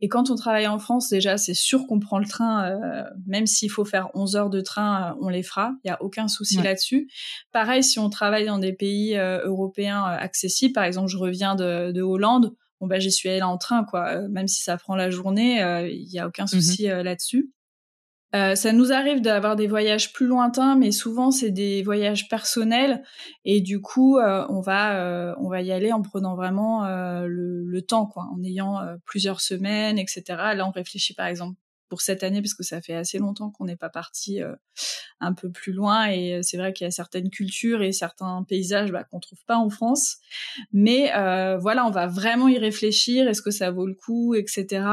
Et 0.00 0.08
quand 0.08 0.30
on 0.30 0.36
travaille 0.36 0.66
en 0.66 0.78
France, 0.78 1.10
déjà, 1.10 1.36
c'est 1.36 1.54
sûr 1.54 1.86
qu'on 1.86 2.00
prend 2.00 2.18
le 2.18 2.26
train, 2.26 2.70
euh, 2.70 3.04
même 3.26 3.46
s'il 3.46 3.70
faut 3.70 3.84
faire 3.84 4.08
11 4.14 4.36
heures 4.36 4.50
de 4.50 4.62
train, 4.62 5.16
on 5.20 5.28
les 5.28 5.42
fera. 5.42 5.72
Il 5.84 5.88
y 5.88 5.90
a 5.90 6.02
aucun 6.02 6.26
souci 6.26 6.56
là-dessus. 6.62 7.08
Pareil, 7.52 7.84
si 7.84 7.98
on 7.98 8.08
travaille 8.08 8.46
dans 8.46 8.58
des 8.58 8.72
pays 8.72 9.16
européens 9.16 10.02
accessibles, 10.04 10.72
par 10.72 10.84
exemple, 10.84 11.08
je 11.08 11.18
reviens 11.18 11.54
de, 11.54 11.92
de 11.92 12.02
Hollande. 12.02 12.54
Bon 12.78 12.86
bah 12.86 12.98
j'y 12.98 13.10
suis 13.10 13.30
allée 13.30 13.40
en 13.40 13.56
train 13.56 13.84
quoi, 13.84 14.28
même 14.28 14.48
si 14.48 14.60
ça 14.60 14.76
prend 14.76 14.96
la 14.96 15.08
journée, 15.08 15.62
il 15.90 16.12
y 16.12 16.18
a 16.18 16.28
aucun 16.28 16.44
mmh 16.44 16.48
souci 16.48 16.82
là-dessus. 16.82 17.50
Ça 18.54 18.72
nous 18.72 18.92
arrive 18.92 19.20
d'avoir 19.20 19.56
des 19.56 19.66
voyages 19.66 20.12
plus 20.12 20.26
lointains, 20.26 20.76
mais 20.76 20.90
souvent 20.90 21.30
c'est 21.30 21.50
des 21.50 21.82
voyages 21.82 22.28
personnels 22.28 23.02
et 23.44 23.60
du 23.60 23.80
coup 23.80 24.18
on 24.18 24.60
va 24.60 25.34
on 25.38 25.48
va 25.48 25.62
y 25.62 25.72
aller 25.72 25.92
en 25.92 26.02
prenant 26.02 26.36
vraiment 26.36 26.86
le, 26.86 27.64
le, 27.64 27.82
temps, 27.82 28.06
quoi, 28.06 28.24
en 28.34 28.42
ayant 28.42 28.80
plusieurs 29.04 29.40
semaines, 29.40 29.98
etc. 29.98 30.22
Là 30.28 30.66
on 30.66 30.70
réfléchit 30.70 31.14
par 31.14 31.26
exemple 31.26 31.56
pour 31.88 32.00
cette 32.00 32.22
année 32.22 32.42
parce 32.42 32.54
que 32.54 32.62
ça 32.62 32.80
fait 32.80 32.94
assez 32.94 33.18
longtemps 33.18 33.50
qu'on 33.50 33.64
n'est 33.64 33.76
pas 33.76 33.88
parti 33.88 34.42
euh, 34.42 34.54
un 35.20 35.32
peu 35.32 35.50
plus 35.50 35.72
loin. 35.72 36.06
Et 36.06 36.34
euh, 36.34 36.40
c'est 36.42 36.56
vrai 36.56 36.72
qu'il 36.72 36.84
y 36.84 36.88
a 36.88 36.90
certaines 36.90 37.30
cultures 37.30 37.82
et 37.82 37.92
certains 37.92 38.44
paysages 38.44 38.92
bah, 38.92 39.04
qu'on 39.04 39.20
trouve 39.20 39.38
pas 39.46 39.56
en 39.56 39.70
France. 39.70 40.16
Mais 40.72 41.12
euh, 41.14 41.58
voilà 41.58 41.86
on 41.86 41.90
va 41.90 42.06
vraiment 42.06 42.48
y 42.48 42.58
réfléchir. 42.58 43.28
Est-ce 43.28 43.42
que 43.42 43.50
ça 43.50 43.70
vaut 43.70 43.86
le 43.86 43.94
coup 43.94 44.34
etc 44.34 44.84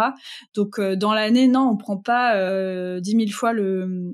donc 0.53 0.79
dans 0.79 1.13
l'année 1.13 1.47
non 1.47 1.69
on 1.69 1.77
prend 1.77 1.97
pas 1.97 2.99
dix 2.99 3.15
mille 3.15 3.33
fois 3.33 3.53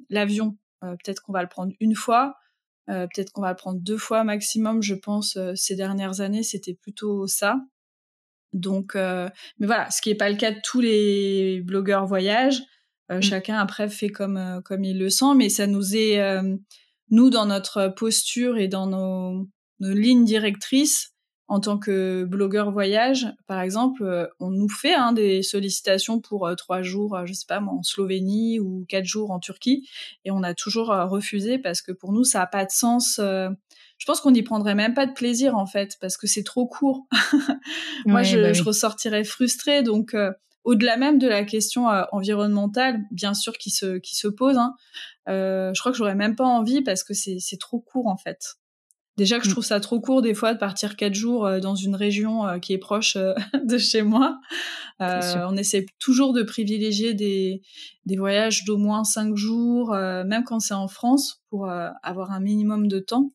l'avion. 0.10 0.58
Peut-être 0.82 1.22
qu'on 1.22 1.34
va 1.34 1.42
le 1.42 1.50
prendre 1.50 1.74
une 1.80 1.96
fois. 1.96 2.36
Peut-être 2.88 3.32
qu'on 3.32 3.42
va 3.42 3.52
le 3.52 3.56
prendre 3.56 3.80
deux 3.80 3.98
fois 3.98 4.24
maximum 4.24 4.82
je 4.82 4.96
pense 4.96 5.38
ces 5.56 5.76
dernières 5.76 6.22
années. 6.22 6.44
C'était 6.44 6.74
plutôt 6.74 7.28
ça 7.28 7.58
donc, 8.54 8.96
euh, 8.96 9.30
mais 9.60 9.68
voilà, 9.68 9.90
ce 9.92 10.02
qui 10.02 10.10
n'est 10.10 10.16
pas 10.16 10.30
le 10.30 10.36
cas 10.36 10.52
de 10.52 10.60
tous 10.64 10.82
les 10.82 11.62
blogueurs 11.62 12.06
voyage. 12.06 12.62
Euh, 13.12 13.18
mm. 13.18 13.22
Chacun 13.22 13.58
après 13.58 13.90
fait 13.90 14.10
comme 14.10 14.38
euh, 14.38 14.62
comme 14.62 14.84
il 14.84 15.00
le 15.00 15.10
sent, 15.10 15.36
mais 15.36 15.50
ça 15.50 15.68
nous 15.68 15.96
est 15.96 16.20
nous 17.12 17.30
dans 17.30 17.46
notre 17.46 17.88
posture 17.88 18.58
et 18.58 18.68
dans 18.68 18.86
nos, 18.86 19.48
nos 19.80 19.94
lignes 19.94 20.26
directrices 20.26 21.14
en 21.48 21.60
tant 21.60 21.80
que 21.80 22.26
blogueur 22.26 22.72
voyage, 22.72 23.26
par 23.48 23.62
exemple, 23.62 24.30
on 24.40 24.52
nous 24.52 24.70
fait 24.70 24.94
hein, 24.94 25.14
des 25.14 25.42
sollicitations 25.42 26.22
pour 26.22 26.48
trois 26.56 26.84
jours, 26.84 27.26
je 27.26 27.34
sais 27.34 27.48
pas, 27.48 27.60
en 27.60 27.82
Slovénie 27.82 28.60
ou 28.60 28.86
quatre 28.88 29.06
jours 29.06 29.32
en 29.32 29.40
Turquie, 29.40 29.90
et 30.26 30.30
on 30.30 30.44
a 30.44 30.54
toujours 30.54 30.90
refusé 30.90 31.58
parce 31.58 31.82
que 31.82 31.92
pour 31.92 32.12
nous 32.12 32.24
ça 32.24 32.44
a 32.44 32.46
pas 32.46 32.66
de 32.66 32.70
sens 32.70 33.20
je 34.00 34.06
pense 34.06 34.22
qu'on 34.22 34.32
n'y 34.32 34.42
prendrait 34.42 34.76
même 34.76 34.96
pas 34.96 35.06
de 35.06 35.14
plaisir 35.14 35.56
en 35.56 35.68
fait 35.68 35.98
parce 36.02 36.18
que 36.18 36.26
c'est 36.26 36.44
trop 36.44 36.66
court. 36.66 37.08
Moi, 38.06 38.24
je, 38.24 38.38
bah 38.38 38.54
je, 38.54 38.64
ressortirais 38.64 39.26
frustrée. 39.26 39.84
Donc, 39.84 40.14
euh, 40.14 40.32
au-delà 40.64 40.98
même 40.98 41.20
de 41.20 41.28
la 41.28 41.44
question 41.44 41.90
euh, 41.90 42.04
environnementale, 42.12 43.02
bien 43.12 43.34
sûr, 43.34 43.58
qui 43.58 43.70
se 43.70 43.98
qui 43.98 44.16
se 44.16 44.28
pose, 44.28 44.58
hein, 44.58 44.74
euh, 45.28 45.72
je 45.74 45.80
crois 45.80 45.92
que 45.92 45.98
j'aurais 45.98 46.16
même 46.16 46.36
pas 46.36 46.46
envie 46.46 46.82
parce 46.82 47.04
que 47.04 47.14
c'est 47.14 47.38
c'est 47.40 47.58
trop 47.58 47.80
court 47.80 48.08
en 48.08 48.18
fait. 48.18 48.56
Déjà 49.18 49.38
que 49.38 49.44
je 49.44 49.50
mm. 49.50 49.52
trouve 49.52 49.66
ça 49.66 49.82
trop 49.82 50.00
court 50.00 50.22
des 50.22 50.34
fois 50.34 50.54
de 50.54 50.60
partir 50.60 50.96
quatre 50.96 51.14
jours 51.14 51.46
euh, 51.46 51.60
dans 51.60 51.76
une 51.76 51.96
région 51.96 52.58
qui 52.62 52.72
est 52.72 52.78
proche 52.78 53.18
de 53.66 53.78
chez 53.78 54.02
moi. 54.02 54.40
on 55.00 55.58
essaie 55.58 55.86
toujours 56.00 56.32
de 56.32 56.44
privilégier 56.44 57.14
des, 57.14 57.62
des 58.06 58.16
voyages 58.16 58.64
d'au 58.64 58.78
moins 58.78 59.04
cinq 59.04 59.36
jours, 59.36 59.94
même 59.94 60.46
quand 60.46 60.62
c'est 60.62 60.74
en 60.74 60.88
France, 60.88 61.42
pour 61.50 61.70
avoir 61.70 62.32
un 62.32 62.40
minimum 62.40 62.88
de 62.88 63.00
temps. 63.00 63.34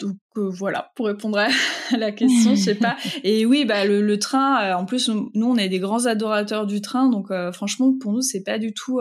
Donc 0.00 0.16
euh, 0.36 0.50
voilà, 0.50 0.90
pour 0.96 1.06
répondre 1.06 1.38
à 1.38 1.48
la 1.96 2.12
question, 2.12 2.54
je 2.54 2.60
sais 2.60 2.74
pas. 2.74 2.96
Et 3.24 3.46
oui, 3.46 3.64
bah 3.64 3.84
le, 3.84 4.18
train. 4.18 4.64
Euh, 4.64 4.74
en 4.74 4.84
plus, 4.84 5.08
nous, 5.08 5.46
on 5.46 5.56
est 5.56 5.68
des 5.68 5.78
grands 5.78 6.06
adorateurs 6.06 6.66
du 6.66 6.80
train, 6.80 7.08
donc 7.08 7.30
euh, 7.30 7.52
franchement, 7.52 7.96
pour 8.00 8.12
nous, 8.12 8.22
c'est 8.22 8.42
pas 8.42 8.58
du 8.58 8.72
tout 8.72 9.00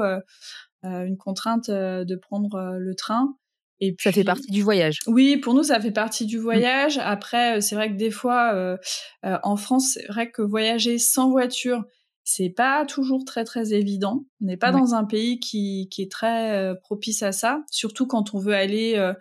une 0.84 1.18
contrainte 1.18 1.70
de 1.70 2.16
prendre 2.16 2.78
le 2.78 2.96
train. 2.96 3.36
Et 3.80 3.96
ça 4.00 4.12
fait 4.12 4.24
partie 4.24 4.52
du 4.52 4.62
voyage. 4.62 5.00
Oui, 5.08 5.38
pour 5.38 5.54
nous, 5.54 5.64
ça 5.64 5.80
fait 5.80 5.92
partie 5.92 6.26
du 6.26 6.38
voyage. 6.38 7.00
Après, 7.00 7.60
c'est 7.60 7.76
vrai 7.76 7.90
que 7.90 7.98
des 7.98 8.12
fois, 8.12 8.78
en 9.24 9.56
France, 9.56 9.92
c'est 9.94 10.08
vrai 10.08 10.30
que 10.30 10.42
voyager 10.42 11.00
sans 11.00 11.32
voiture, 11.32 11.84
c'est 12.26 12.50
pas 12.50 12.86
toujours 12.86 13.26
très 13.26 13.44
très 13.44 13.74
évident. 13.74 14.26
On 14.42 14.46
n'est 14.46 14.58
pas 14.58 14.72
dans 14.72 14.94
un 14.94 15.06
pays 15.06 15.40
qui, 15.40 15.90
qui 15.90 16.02
est 16.02 16.12
très 16.12 16.74
propice 16.82 17.24
à 17.24 17.32
ça, 17.32 17.64
surtout 17.72 18.06
quand 18.06 18.34
on 18.34 18.40
veut 18.40 18.56
aller 18.56 19.14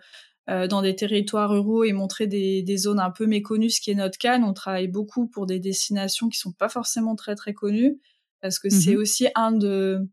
euh, 0.49 0.67
dans 0.67 0.81
des 0.81 0.95
territoires 0.95 1.49
ruraux 1.49 1.83
et 1.85 1.93
montrer 1.93 2.27
des, 2.27 2.63
des, 2.63 2.77
zones 2.77 2.99
un 2.99 3.11
peu 3.11 3.25
méconnues, 3.25 3.69
ce 3.69 3.79
qui 3.79 3.91
est 3.91 3.95
notre 3.95 4.17
cas. 4.17 4.37
on 4.39 4.53
travaille 4.53 4.89
beaucoup 4.89 5.27
pour 5.27 5.45
des 5.45 5.59
destinations 5.59 6.27
qui 6.27 6.37
sont 6.37 6.51
pas 6.51 6.67
forcément 6.67 7.15
très 7.15 7.35
très 7.35 7.53
connues, 7.53 7.99
parce 8.41 8.59
que 8.59 8.69
c'est 8.69 8.95
mhm. 8.95 8.99
aussi 8.99 9.27
un 9.35 9.53
de 9.53 10.05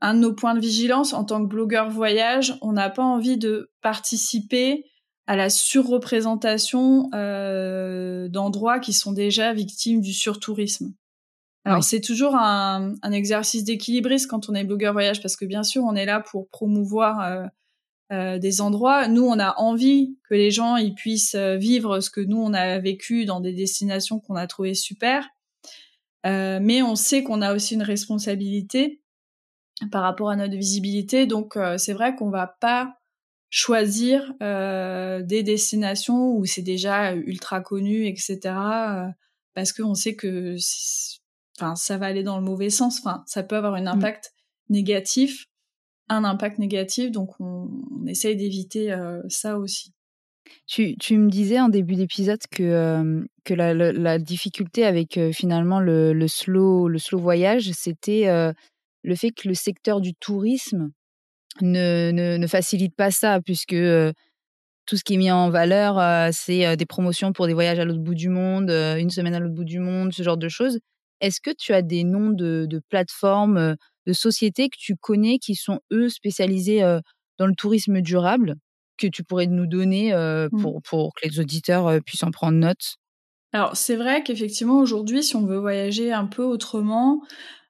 un 0.00 0.14
de 0.14 0.18
nos 0.18 0.34
points 0.34 0.54
de 0.54 0.60
vigilance 0.60 1.12
en 1.12 1.24
tant 1.24 1.42
que 1.42 1.48
blogueur 1.48 1.90
voyage. 1.90 2.58
On 2.60 2.72
n'a 2.72 2.90
pas 2.90 3.04
envie 3.04 3.38
de 3.38 3.70
participer 3.82 4.84
à 5.26 5.36
la 5.36 5.48
surreprésentation 5.48 7.08
euh, 7.14 8.28
d'endroits 8.28 8.78
qui 8.78 8.92
sont 8.92 9.12
déjà 9.12 9.52
victimes 9.52 10.00
du 10.00 10.12
surtourisme. 10.12 10.92
Alors 11.64 11.82
c'est 11.82 12.00
toujours 12.00 12.36
un, 12.36 12.94
un 13.02 13.12
exercice 13.12 13.64
d'équilibriste 13.64 14.28
quand 14.28 14.48
on 14.48 14.54
est 14.54 14.62
blogueur 14.62 14.92
voyage 14.92 15.20
parce 15.20 15.36
que 15.36 15.44
bien 15.44 15.64
sûr 15.64 15.82
on 15.82 15.96
est 15.96 16.04
là 16.04 16.20
pour 16.20 16.48
promouvoir 16.48 17.20
euh, 17.20 17.46
euh, 18.12 18.38
des 18.38 18.60
endroits. 18.60 19.08
Nous, 19.08 19.24
on 19.24 19.38
a 19.40 19.58
envie 19.58 20.16
que 20.28 20.34
les 20.34 20.52
gens 20.52 20.76
ils 20.76 20.94
puissent 20.94 21.34
euh, 21.34 21.56
vivre 21.56 21.98
ce 21.98 22.08
que 22.08 22.20
nous 22.20 22.38
on 22.38 22.54
a 22.54 22.78
vécu 22.78 23.24
dans 23.24 23.40
des 23.40 23.52
destinations 23.52 24.20
qu'on 24.20 24.36
a 24.36 24.46
trouvées 24.46 24.74
super. 24.74 25.28
Euh, 26.24 26.60
mais 26.62 26.82
on 26.82 26.94
sait 26.94 27.24
qu'on 27.24 27.42
a 27.42 27.52
aussi 27.52 27.74
une 27.74 27.82
responsabilité 27.82 29.00
par 29.90 30.02
rapport 30.02 30.30
à 30.30 30.36
notre 30.36 30.56
visibilité. 30.56 31.26
Donc 31.26 31.58
c'est 31.76 31.92
vrai 31.92 32.14
qu'on 32.14 32.30
va 32.30 32.46
pas 32.46 32.94
choisir 33.50 34.32
des 34.40 35.42
destinations 35.42 36.32
où 36.32 36.46
c'est 36.46 36.62
déjà 36.62 37.12
ultra 37.12 37.60
connu, 37.60 38.06
etc. 38.06 38.38
parce 39.52 39.72
qu'on 39.72 39.94
sait 39.94 40.16
que 40.16 40.56
enfin 41.58 41.76
ça 41.76 41.98
va 41.98 42.06
aller 42.06 42.22
dans 42.22 42.38
le 42.38 42.44
mauvais 42.44 42.70
sens. 42.70 43.00
Enfin 43.00 43.22
ça 43.26 43.42
peut 43.42 43.56
avoir 43.56 43.74
un 43.74 43.82
mmh. 43.82 43.88
impact 43.88 44.32
négatif 44.70 45.46
un 46.08 46.24
impact 46.24 46.58
négatif, 46.58 47.10
donc 47.10 47.38
on, 47.40 47.68
essaye 48.06 48.36
d'éviter 48.36 48.92
euh, 48.92 49.20
ça 49.28 49.58
aussi. 49.58 49.92
Tu, 50.66 50.96
tu, 50.96 51.18
me 51.18 51.28
disais 51.28 51.58
en 51.58 51.68
début 51.68 51.96
d'épisode 51.96 52.38
que, 52.50 52.62
euh, 52.62 53.24
que 53.44 53.52
la, 53.52 54.18
difficulté 54.18 54.84
avec 54.84 55.18
euh, 55.18 55.32
finalement 55.32 55.80
le, 55.80 56.28
slow, 56.28 56.88
le 56.88 56.98
slow 56.98 57.18
voyage, 57.18 57.70
c'était 57.72 58.26
le 59.02 59.14
fait 59.14 59.32
que 59.32 59.48
le 59.48 59.54
secteur 59.54 60.00
du 60.00 60.14
tourisme 60.14 60.90
ne, 61.62 62.12
ne, 62.12 62.46
facilite 62.46 62.94
pas 62.94 63.10
ça, 63.10 63.40
puisque 63.40 63.74
tout 64.86 64.96
ce 64.96 65.02
qui 65.02 65.14
est 65.14 65.18
mis 65.18 65.32
en 65.32 65.50
valeur, 65.50 66.32
c'est 66.32 66.76
des 66.76 66.86
promotions 66.86 67.32
pour 67.32 67.48
des 67.48 67.54
voyages 67.54 67.80
à 67.80 67.84
l'autre 67.84 68.02
bout 68.02 68.14
du 68.14 68.28
monde, 68.28 68.70
une 68.70 69.10
semaine 69.10 69.34
à 69.34 69.40
l'autre 69.40 69.54
bout 69.54 69.64
du 69.64 69.80
monde, 69.80 70.12
ce 70.12 70.22
genre 70.22 70.36
de 70.36 70.48
choses. 70.48 70.78
Est-ce 71.20 71.40
que 71.40 71.50
tu 71.58 71.72
as 71.72 71.82
des 71.82 72.04
noms 72.04 72.30
de 72.30 72.80
plateformes 72.88 73.76
de 74.06 74.12
sociétés 74.12 74.68
que 74.68 74.76
tu 74.78 74.96
connais 74.96 75.38
qui 75.38 75.54
sont, 75.54 75.80
eux, 75.92 76.08
spécialisés 76.08 76.80
dans 77.38 77.46
le 77.46 77.54
tourisme 77.54 78.00
durable, 78.00 78.54
que 78.98 79.06
tu 79.06 79.24
pourrais 79.24 79.46
nous 79.46 79.66
donner 79.66 80.14
mmh. 80.14 80.60
pour, 80.60 80.80
pour 80.82 81.14
que 81.14 81.28
les 81.28 81.40
auditeurs 81.40 82.00
puissent 82.04 82.22
en 82.22 82.30
prendre 82.30 82.58
note? 82.58 82.96
Alors, 83.52 83.76
c'est 83.76 83.96
vrai 83.96 84.22
qu'effectivement, 84.22 84.78
aujourd'hui, 84.78 85.22
si 85.22 85.36
on 85.36 85.46
veut 85.46 85.58
voyager 85.58 86.12
un 86.12 86.26
peu 86.26 86.42
autrement, 86.42 87.20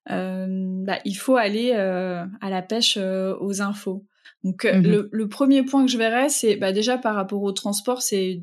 bah, 0.09 0.99
il 1.05 1.15
faut 1.15 1.37
aller 1.37 1.73
à 1.73 2.51
la 2.51 2.63
pêche 2.63 2.97
aux 2.97 3.63
infos. 3.63 4.05
Donc, 4.45 4.65
mmh 4.65 4.81
le, 4.81 5.09
le, 5.11 5.29
premier 5.29 5.65
point 5.65 5.85
que 5.85 5.91
je 5.91 5.99
verrais, 5.99 6.29
c'est 6.29 6.57
bah, 6.57 6.73
déjà 6.73 6.99
par 6.99 7.17
rapport 7.17 7.43
au 7.43 7.53
transport, 7.53 8.03
c'est 8.03 8.43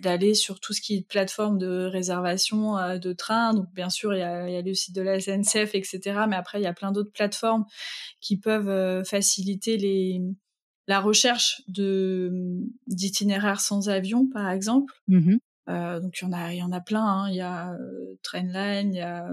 d'aller 0.00 0.34
sur 0.34 0.58
tout 0.60 0.72
ce 0.72 0.80
qui 0.80 0.96
est 0.96 1.06
plateforme 1.06 1.58
de 1.58 1.84
réservation 1.84 2.78
euh, 2.78 2.98
de 2.98 3.12
train. 3.12 3.54
Donc 3.54 3.66
bien 3.74 3.90
sûr, 3.90 4.14
il 4.14 4.20
y 4.20 4.22
a, 4.22 4.48
il 4.48 4.54
y 4.54 4.56
a 4.56 4.62
le 4.62 4.74
site 4.74 4.94
de 4.94 5.02
la 5.02 5.20
SNCF, 5.20 5.74
etc. 5.74 6.00
Mais 6.28 6.36
après, 6.36 6.60
il 6.60 6.64
y 6.64 6.66
a 6.66 6.72
plein 6.72 6.92
d'autres 6.92 7.12
plateformes 7.12 7.64
qui 8.20 8.38
peuvent 8.38 8.68
euh, 8.68 9.04
faciliter 9.04 9.76
les, 9.76 10.20
la 10.88 11.00
recherche 11.00 11.62
de 11.68 12.30
d'itinéraires 12.86 13.60
sans 13.60 13.88
avion, 13.88 14.28
par 14.32 14.50
exemple. 14.50 14.92
Mmh 15.08 15.36
euh, 15.68 16.00
donc 16.00 16.18
il 16.20 16.24
y 16.24 16.26
en 16.26 16.32
a, 16.32 16.52
il 16.52 16.58
y 16.58 16.62
en 16.62 16.72
a 16.72 16.80
plein. 16.80 17.06
Hein. 17.06 17.30
Il 17.30 17.36
y 17.36 17.40
a 17.40 17.72
euh, 17.74 18.18
Trainline, 18.24 18.92
il 18.92 18.98
y 18.98 19.00
a 19.00 19.28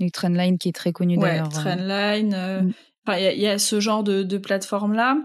et 0.00 0.10
Trainline 0.10 0.58
qui 0.58 0.68
est 0.68 0.74
très 0.74 0.92
connu 0.92 1.16
ouais, 1.16 1.30
d'ailleurs. 1.30 1.48
Trainline. 1.48 2.28
Mmh. 2.28 2.72
Enfin, 3.06 3.18
il 3.18 3.24
y, 3.24 3.26
a, 3.26 3.32
il 3.32 3.40
y, 3.40 3.46
a, 3.46 3.58
ce 3.58 3.80
genre 3.80 4.04
de, 4.04 4.22
de 4.22 4.38
plateforme 4.38 4.92
là. 4.92 5.16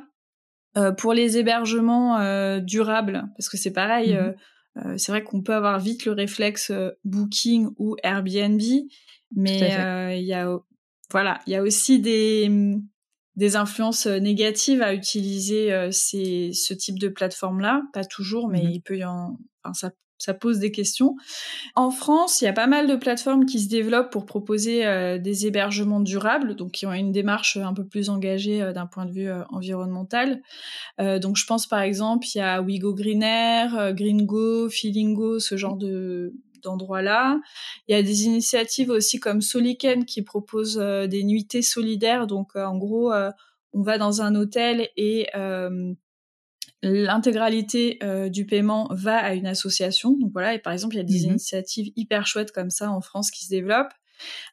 Pour 0.98 1.13
les 1.13 1.38
hébergements 1.38 2.60
durables, 2.62 3.25
parce 3.38 3.50
que 3.50 3.58
c'est 3.58 3.74
pareil, 3.74 4.16
mmh 4.16 4.36
euh, 4.78 4.98
c'est 4.98 5.12
vrai 5.12 5.24
qu'on 5.24 5.42
peut 5.42 5.54
avoir 5.54 5.80
vite 5.80 6.06
le 6.06 6.13
réflexe 6.13 6.72
euh, 6.72 6.92
Booking 7.04 7.70
ou 7.78 7.98
Airbnb, 8.04 8.62
mais 9.36 9.75
euh, 9.78 10.16
il 10.16 10.24
y 10.24 10.34
a 10.34 10.58
voilà, 11.10 11.42
il 11.46 11.51
y 11.51 11.56
a 11.56 11.62
aussi 11.62 12.00
des 12.00 12.50
des 13.36 13.56
influences 13.56 14.08
négatives 14.08 14.82
à 14.82 14.94
utiliser 14.94 15.90
ces, 15.92 16.51
ce 16.54 16.74
type 16.74 17.00
de 17.00 17.08
plateforme-là. 17.08 17.84
Pas 17.94 18.06
toujours, 18.06 18.50
mais 18.50 18.63
mmh 18.63 18.72
il 18.72 18.82
peut 18.82 18.98
y 18.98 19.06
en, 19.06 19.38
enfin, 19.63 19.74
ça 19.74 19.92
ça 20.22 20.36
pose 20.36 20.60
des 20.60 20.72
questions. 20.72 21.16
En 21.75 21.90
France, 21.90 22.42
il 22.42 22.46
y 22.46 22.48
a 22.48 22.54
pas 22.54 22.68
mal 22.68 22.88
de 22.88 22.96
plateformes 22.96 23.46
qui 23.46 23.60
se 23.60 23.68
développent 23.68 24.12
pour 24.12 24.25
proposer 24.25 24.86
euh, 24.86 25.18
des 25.18 25.48
hébergements 25.48 26.00
durables, 26.00 26.56
donc 26.56 26.72
qui 26.72 26.86
ont 26.86 26.94
une 26.94 27.12
démarche 27.12 27.58
un 27.58 27.74
peu 27.74 27.86
plus 27.86 28.10
engagée 28.10 28.62
euh, 28.62 28.72
d'un 28.72 28.86
point 28.86 29.06
de 29.06 29.12
vue 29.12 29.30
euh, 29.30 29.44
environnemental. 29.50 30.42
donc 31.00 31.38
je 31.38 31.46
pense 31.46 31.68
par 31.68 31.82
exemple, 31.82 32.28
il 32.34 32.38
y 32.38 32.42
a 32.42 32.62
WeGo 32.62 32.94
Green 32.94 33.24
Air, 33.24 33.94
Gringo, 33.96 34.70
Feelingo, 34.70 35.40
ce 35.40 35.58
genre 35.58 35.78
de 35.78 36.34
d'endroits-là. 36.63 37.40
Il 37.88 37.96
y 37.96 37.98
a 37.98 38.04
des 38.04 38.25
initiatives 38.25 38.92
aussi 38.92 39.20
comme 39.20 39.42
Soliken 39.42 40.06
qui 40.06 40.22
proposent 40.22 40.78
des 40.78 41.24
nuitées 41.24 41.63
solidaires. 41.63 42.28
Donc 42.28 42.56
en 42.56 42.78
gros, 42.78 43.12
on 43.74 43.82
va 43.82 43.98
dans 43.98 44.22
un 44.22 44.36
hôtel 44.36 44.90
et 44.96 45.28
l'intégralité 46.82 48.00
du 48.30 48.46
paiement 48.46 48.88
va 48.92 49.18
à 49.18 49.34
une 49.34 49.48
association. 49.48 50.18
Donc 50.18 50.32
voilà, 50.34 50.54
et 50.54 50.60
par 50.60 50.74
exemple, 50.74 50.96
il 50.96 50.98
y 50.98 51.02
a 51.02 51.04
des 51.04 51.28
mmh 51.28 51.32
initiatives 51.32 51.92
hyper 51.96 52.26
chouettes 52.28 52.52
comme 52.52 52.70
ça 52.70 52.92
en 52.92 53.02
France 53.02 53.32
qui 53.32 53.46
se 53.46 53.50
développent. 53.50 53.94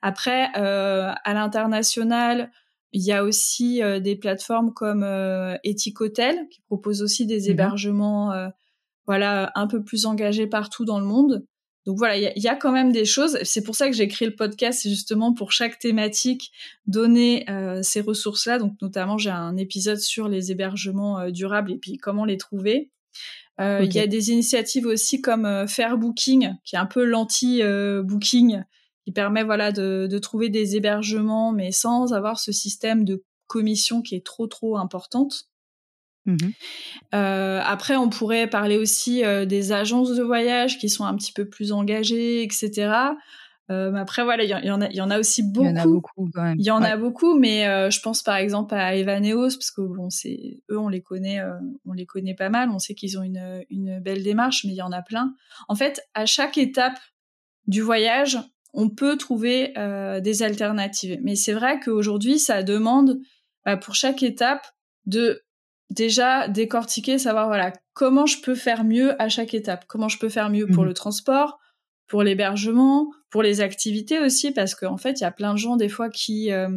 Après, 0.02 0.50
à 0.54 1.34
l'international, 1.34 2.50
il 2.92 3.02
y 3.02 3.12
a 3.12 3.24
aussi 3.24 3.80
des 4.00 4.16
plateformes 4.16 4.72
comme 4.72 5.04
Ethic 5.64 6.00
Hotel 6.00 6.48
qui 6.50 6.60
proposent 6.62 7.02
aussi 7.02 7.26
des 7.26 7.48
mmh 7.48 7.50
hébergements 7.50 8.50
voilà 9.06 9.50
un 9.54 9.66
peu 9.66 9.82
plus 9.82 10.04
engagés 10.04 10.46
partout 10.46 10.84
dans 10.84 11.00
le 11.00 11.06
monde. 11.06 11.46
Donc 11.88 11.96
voilà, 11.96 12.18
il 12.18 12.42
y, 12.42 12.48
a 12.48 12.54
quand 12.54 12.70
même 12.70 12.92
des 12.92 13.06
choses. 13.06 13.38
C'est 13.44 13.62
pour 13.62 13.74
ça 13.74 13.88
que 13.88 13.96
j'ai 13.96 14.08
créé 14.08 14.28
le 14.28 14.36
podcast, 14.36 14.80
c'est 14.82 14.90
justement 14.90 15.32
pour 15.32 15.52
chaque 15.52 15.78
thématique 15.78 16.52
donner 16.86 17.48
euh, 17.48 17.80
ces 17.82 18.02
ressources-là. 18.02 18.58
Donc 18.58 18.74
notamment, 18.82 19.16
j'ai 19.16 19.30
un 19.30 19.56
épisode 19.56 19.96
sur 19.96 20.28
les 20.28 20.52
hébergements 20.52 21.18
euh, 21.18 21.30
durables 21.30 21.72
et 21.72 21.78
puis 21.78 21.96
comment 21.96 22.26
les 22.26 22.36
trouver. 22.36 22.90
Euh, 23.58 23.80
il 23.82 23.94
y 23.94 24.00
a 24.00 24.06
des 24.06 24.30
initiatives 24.30 24.84
aussi 24.84 25.22
comme 25.22 25.66
Fair 25.66 25.96
Booking, 25.96 26.56
qui 26.62 26.76
est 26.76 26.78
un 26.78 26.84
peu 26.84 27.04
l'anti-booking, 27.04 28.64
qui 29.06 29.12
permet 29.12 29.42
voilà 29.42 29.72
de, 29.72 30.06
de, 30.10 30.18
trouver 30.18 30.50
des 30.50 30.76
hébergements, 30.76 31.52
mais 31.52 31.72
sans 31.72 32.12
avoir 32.12 32.38
ce 32.38 32.52
système 32.52 33.06
de 33.06 33.24
commission 33.46 34.02
qui 34.02 34.14
est 34.14 34.26
trop 34.26 34.46
trop 34.46 34.76
importante. 34.76 35.48
Mmh 36.28 36.50
euh, 37.14 37.62
après, 37.64 37.96
on 37.96 38.10
pourrait 38.10 38.48
parler 38.48 38.76
aussi 38.76 39.24
euh, 39.24 39.46
des 39.46 39.72
agences 39.72 40.14
de 40.14 40.22
voyage 40.22 40.78
qui 40.78 40.90
sont 40.90 41.06
un 41.06 41.16
petit 41.16 41.32
peu 41.32 41.48
plus 41.48 41.72
engagées, 41.72 42.42
etc. 42.42 42.92
Euh, 43.70 43.94
après, 43.94 44.24
voilà, 44.24 44.44
il 44.44 44.50
y, 44.50 44.70
en 44.70 44.82
a, 44.82 44.88
il 44.90 44.96
y 44.96 45.00
en 45.00 45.10
a 45.10 45.18
aussi 45.18 45.42
beaucoup. 45.42 45.66
Il 45.66 45.70
y 45.70 45.80
en 45.80 45.82
a 45.82 45.86
beaucoup 45.86 46.30
quand 46.34 46.42
même. 46.42 46.58
Il 46.58 46.66
y 46.66 46.70
en 46.70 46.82
a 46.82 46.98
beaucoup, 46.98 47.38
mais 47.38 47.64
je 47.90 48.00
pense 48.00 48.22
par 48.22 48.36
exemple 48.36 48.74
à 48.74 48.94
Evaneos 48.94 49.56
parce 49.56 49.70
que 49.70 49.80
bon, 49.80 50.10
c'est 50.10 50.62
eux, 50.70 50.78
on 50.78 50.88
les 50.88 51.00
connaît, 51.00 51.40
on 51.86 51.94
les 51.94 52.04
connaît 52.04 52.34
pas 52.34 52.50
mal. 52.50 52.68
On 52.70 52.78
sait 52.78 52.94
qu'ils 52.94 53.18
ont 53.18 53.22
une, 53.22 53.64
une 53.70 53.98
belle 54.00 54.22
démarche, 54.22 54.64
mais 54.64 54.72
il 54.72 54.76
y 54.76 54.82
en 54.82 54.92
a 54.92 55.00
plein. 55.00 55.34
En 55.68 55.74
fait, 55.74 56.02
à 56.12 56.26
chaque 56.26 56.58
étape 56.58 56.98
du 57.66 57.80
voyage, 57.80 58.38
on 58.74 58.90
peut 58.90 59.16
trouver 59.16 59.72
des 60.22 60.42
alternatives. 60.42 61.18
Mais 61.22 61.36
c'est 61.36 61.54
vrai 61.54 61.80
qu'aujourd'hui, 61.80 62.38
ça 62.38 62.62
demande 62.62 63.18
bah, 63.64 63.78
pour 63.78 63.94
chaque 63.94 64.22
étape 64.22 64.66
de 65.06 65.42
déjà 65.90 66.48
décortiquer, 66.48 67.18
savoir 67.18 67.46
voilà 67.46 67.72
comment 67.94 68.26
je 68.26 68.40
peux 68.40 68.54
faire 68.54 68.84
mieux 68.84 69.20
à 69.20 69.28
chaque 69.28 69.54
étape, 69.54 69.86
comment 69.86 70.08
je 70.08 70.18
peux 70.18 70.28
faire 70.28 70.50
mieux 70.50 70.66
pour 70.66 70.84
mmh. 70.84 70.88
le 70.88 70.94
transport, 70.94 71.58
pour 72.06 72.22
l'hébergement, 72.22 73.10
pour 73.30 73.42
les 73.42 73.60
activités 73.60 74.18
aussi, 74.18 74.52
parce 74.52 74.74
qu'en 74.74 74.96
fait 74.96 75.20
il 75.20 75.22
y 75.22 75.26
a 75.26 75.30
plein 75.30 75.54
de 75.54 75.58
gens 75.58 75.76
des 75.76 75.88
fois 75.88 76.10
qui 76.10 76.52
euh, 76.52 76.68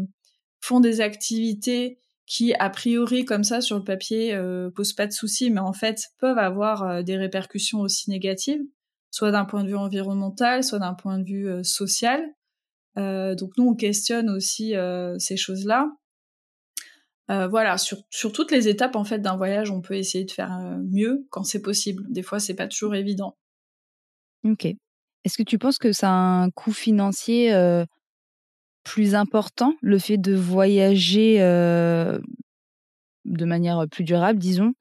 font 0.62 0.80
des 0.80 1.02
activités 1.02 2.00
qui 2.32 2.54
a 2.54 2.70
priori 2.70 3.26
comme 3.26 3.44
ça 3.44 3.60
sur 3.60 3.78
le 3.78 3.84
papier 3.84 4.34
euh, 4.34 4.70
posent 4.70 4.94
pas 4.94 5.06
de 5.06 5.12
soucis, 5.12 5.50
mais 5.50 5.60
en 5.60 5.74
fait 5.74 6.06
peuvent 6.18 6.38
avoir 6.38 6.84
euh, 6.84 7.02
des 7.02 7.18
répercussions 7.18 7.82
aussi 7.82 8.10
négatives, 8.10 8.62
soit 9.10 9.32
d'un 9.32 9.44
point 9.44 9.66
de 9.66 9.68
vue 9.68 9.76
environnemental, 9.76 10.64
soit 10.64 10.80
d'un 10.80 10.94
point 10.94 11.20
de 11.20 11.26
vue 11.26 11.50
euh, 11.50 11.62
social. 11.64 12.24
donc 12.96 13.52
nous 13.58 13.68
on 13.68 13.76
questionne 13.76 14.30
aussi 14.30 14.76
ces 15.18 15.38
choses-là. 15.38 15.90
Euh, 17.32 17.48
voilà, 17.48 17.78
sur, 17.78 18.00
sur, 18.10 18.34
toutes 18.34 18.52
les 18.52 18.68
étapes 18.68 18.98
en 18.98 19.06
fait 19.06 19.20
d'un 19.20 19.38
voyage, 19.38 19.72
on 19.72 19.80
peut 19.80 19.96
essayer 19.96 20.26
de 20.26 20.32
faire 20.32 20.52
euh, 20.52 20.78
mieux 20.92 21.26
quand 21.30 21.44
c'est 21.44 21.62
possible. 21.62 22.04
Des 22.10 22.24
fois, 22.24 22.40
c'est 22.40 22.56
pas 22.56 22.68
toujours 22.68 22.94
évident. 22.94 23.38
Ok. 24.44 24.66
Est-ce 24.66 25.38
que 25.38 25.44
tu 25.44 25.58
penses 25.58 25.78
que 25.78 25.94
ça 25.94 26.10
a 26.10 26.14
un 26.14 26.50
coût 26.50 26.74
financier 26.74 27.54
euh, 27.54 27.86
plus 28.84 29.16
important, 29.16 29.76
le 29.82 29.98
fait 29.98 30.18
de 30.18 30.36
voyager 30.36 31.38
de 31.38 32.20
manière 33.46 33.86
plus 33.90 34.04
durable, 34.04 34.40
disons? 34.40 34.74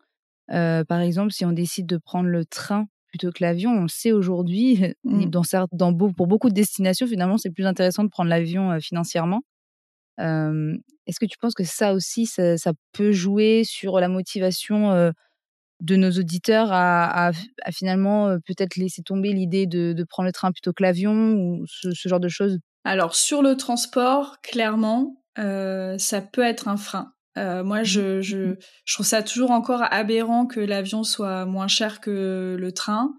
Par 0.48 1.00
exemple, 1.00 1.32
si 1.32 1.44
on 1.44 1.52
décide 1.52 1.86
de 1.86 1.98
prendre 1.98 2.30
le 2.30 2.46
train 2.46 2.86
plutôt 3.08 3.30
que 3.30 3.42
l'avion, 3.42 3.72
on 3.72 3.82
le 3.82 3.88
sait 3.88 4.12
aujourd'hui, 4.12 4.94
mmh. 5.04 5.26
dans, 5.26 5.42
dans, 5.72 5.94
pour 5.94 6.26
beaucoup 6.26 6.48
de 6.48 6.54
destinations, 6.54 7.06
finalement, 7.06 7.36
c'est 7.36 7.50
plus 7.50 7.66
intéressant 7.66 8.02
de 8.02 8.08
prendre 8.08 8.30
l'avion 8.30 8.80
financièrement. 8.80 9.42
Est-ce 10.20 11.20
que 11.20 11.26
tu 11.26 11.38
penses 11.38 11.54
que 11.54 11.64
ça 11.64 11.92
aussi, 11.92 12.26
ça, 12.26 12.72
peut 12.92 13.12
jouer 13.12 13.62
sur 13.64 14.00
la 14.00 14.08
motivation 14.08 15.12
de 15.80 15.96
nos 15.96 16.10
auditeurs 16.10 16.68
à, 16.72 17.32
finalement 17.72 18.36
peut-être 18.46 18.76
laisser 18.76 19.02
tomber 19.02 19.32
l'idée 19.32 19.66
de, 19.66 20.04
prendre 20.08 20.26
le 20.26 20.32
train 20.32 20.52
plutôt 20.52 20.72
que 20.72 20.82
l'avion 20.82 21.34
ou 21.34 21.64
ce, 21.66 22.08
genre 22.08 22.20
de 22.20 22.28
choses? 22.28 22.58
Alors 22.84 23.14
sur 23.14 23.42
le 23.42 23.56
transport, 23.56 24.40
clairement, 24.42 25.22
ça 25.36 26.20
peut 26.20 26.42
être 26.42 26.68
un 26.68 26.76
frein. 26.76 27.12
moi, 27.36 27.80
mmh 27.80 27.84
je, 27.84 28.20
je, 28.20 28.54
je, 28.84 28.94
trouve 28.94 29.06
ça 29.06 29.22
toujours 29.22 29.50
encore 29.50 29.82
aberrant 29.90 30.46
que 30.46 30.60
l'avion 30.60 31.02
soit 31.02 31.46
moins 31.46 31.68
cher 31.68 32.00
que 32.00 32.56
le 32.58 32.72
train. 32.72 33.14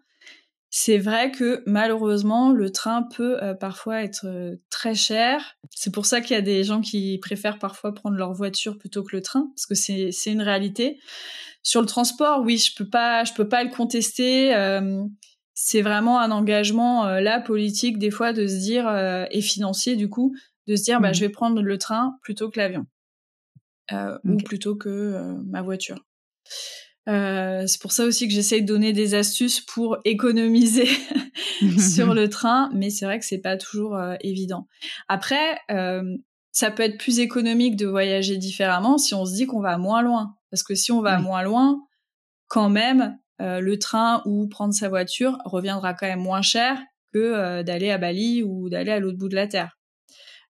C'est 0.73 0.97
vrai 0.97 1.31
que 1.31 1.63
malheureusement, 1.65 2.53
le 2.53 2.71
train 2.71 3.03
peut 3.03 3.43
euh, 3.43 3.53
parfois 3.53 4.03
être 4.03 4.25
euh, 4.25 4.55
très 4.69 4.95
cher. 4.95 5.57
C'est 5.69 5.93
pour 5.93 6.05
ça 6.05 6.21
qu'il 6.21 6.33
y 6.33 6.39
a 6.39 6.41
des 6.41 6.63
gens 6.63 6.79
qui 6.79 7.17
préfèrent 7.17 7.59
parfois 7.59 7.93
prendre 7.93 8.15
leur 8.15 8.31
voiture 8.31 8.77
plutôt 8.77 9.03
que 9.03 9.13
le 9.13 9.21
train, 9.21 9.51
parce 9.53 9.65
que 9.65 9.75
c'est 9.75 10.31
une 10.31 10.41
réalité. 10.41 10.97
Sur 11.61 11.81
le 11.81 11.87
transport, 11.87 12.41
oui, 12.45 12.57
je 12.57 12.73
peux 12.73 12.89
pas, 12.89 13.25
je 13.25 13.33
peux 13.33 13.49
pas 13.49 13.65
le 13.65 13.69
contester. 13.69 14.55
Euh, 14.55 15.03
c'est 15.53 15.81
vraiment 15.81 16.21
un 16.21 16.31
engagement 16.31 17.05
là 17.05 17.41
politique 17.41 17.99
des 17.99 18.09
fois 18.09 18.31
de 18.31 18.47
se 18.47 18.55
dire 18.55 18.89
et 19.29 19.41
financier 19.41 19.95
du 19.95 20.09
coup 20.09 20.33
de 20.65 20.75
se 20.75 20.83
dire 20.83 20.99
bah 21.01 21.11
mmh. 21.11 21.13
je 21.13 21.19
vais 21.19 21.29
prendre 21.29 21.61
le 21.61 21.77
train 21.77 22.17
plutôt 22.23 22.49
que 22.49 22.57
l'avion 22.57 22.87
ou 24.23 24.37
plutôt 24.37 24.75
que 24.75 25.35
ma 25.45 25.61
voiture. 25.61 26.03
Euh, 27.09 27.65
c'est 27.65 27.81
pour 27.81 27.91
ça 27.91 28.05
aussi 28.05 28.27
que 28.27 28.33
j'essaye 28.33 28.61
de 28.61 28.67
donner 28.67 28.93
des 28.93 29.15
astuces 29.15 29.59
pour 29.59 29.97
économiser 30.05 30.87
sur 31.79 32.13
le 32.13 32.29
train, 32.29 32.69
mais 32.73 32.89
c'est 32.89 33.05
vrai 33.05 33.19
que 33.19 33.25
c'est 33.25 33.41
pas 33.41 33.57
toujours 33.57 33.95
euh, 33.95 34.15
évident. 34.21 34.67
Après, 35.07 35.59
euh, 35.71 36.03
ça 36.51 36.69
peut 36.69 36.83
être 36.83 36.97
plus 36.97 37.19
économique 37.19 37.75
de 37.75 37.87
voyager 37.87 38.37
différemment 38.37 38.97
si 38.97 39.15
on 39.15 39.25
se 39.25 39.33
dit 39.33 39.47
qu'on 39.47 39.61
va 39.61 39.77
moins 39.77 40.01
loin, 40.01 40.35
parce 40.51 40.63
que 40.63 40.75
si 40.75 40.91
on 40.91 41.01
va 41.01 41.19
moins 41.19 41.43
loin, 41.43 41.79
quand 42.47 42.69
même, 42.69 43.17
le 43.39 43.75
train 43.77 44.21
ou 44.25 44.47
prendre 44.47 44.73
sa 44.73 44.87
voiture 44.87 45.39
reviendra 45.45 45.95
quand 45.95 46.05
même 46.05 46.19
moins 46.19 46.43
cher 46.43 46.77
que 47.11 47.63
d'aller 47.63 47.89
à 47.89 47.97
Bali 47.97 48.43
ou 48.43 48.69
d'aller 48.69 48.91
à 48.91 48.99
l'autre 48.99 49.17
bout 49.17 49.29
de 49.29 49.35
la 49.35 49.47
terre. 49.47 49.79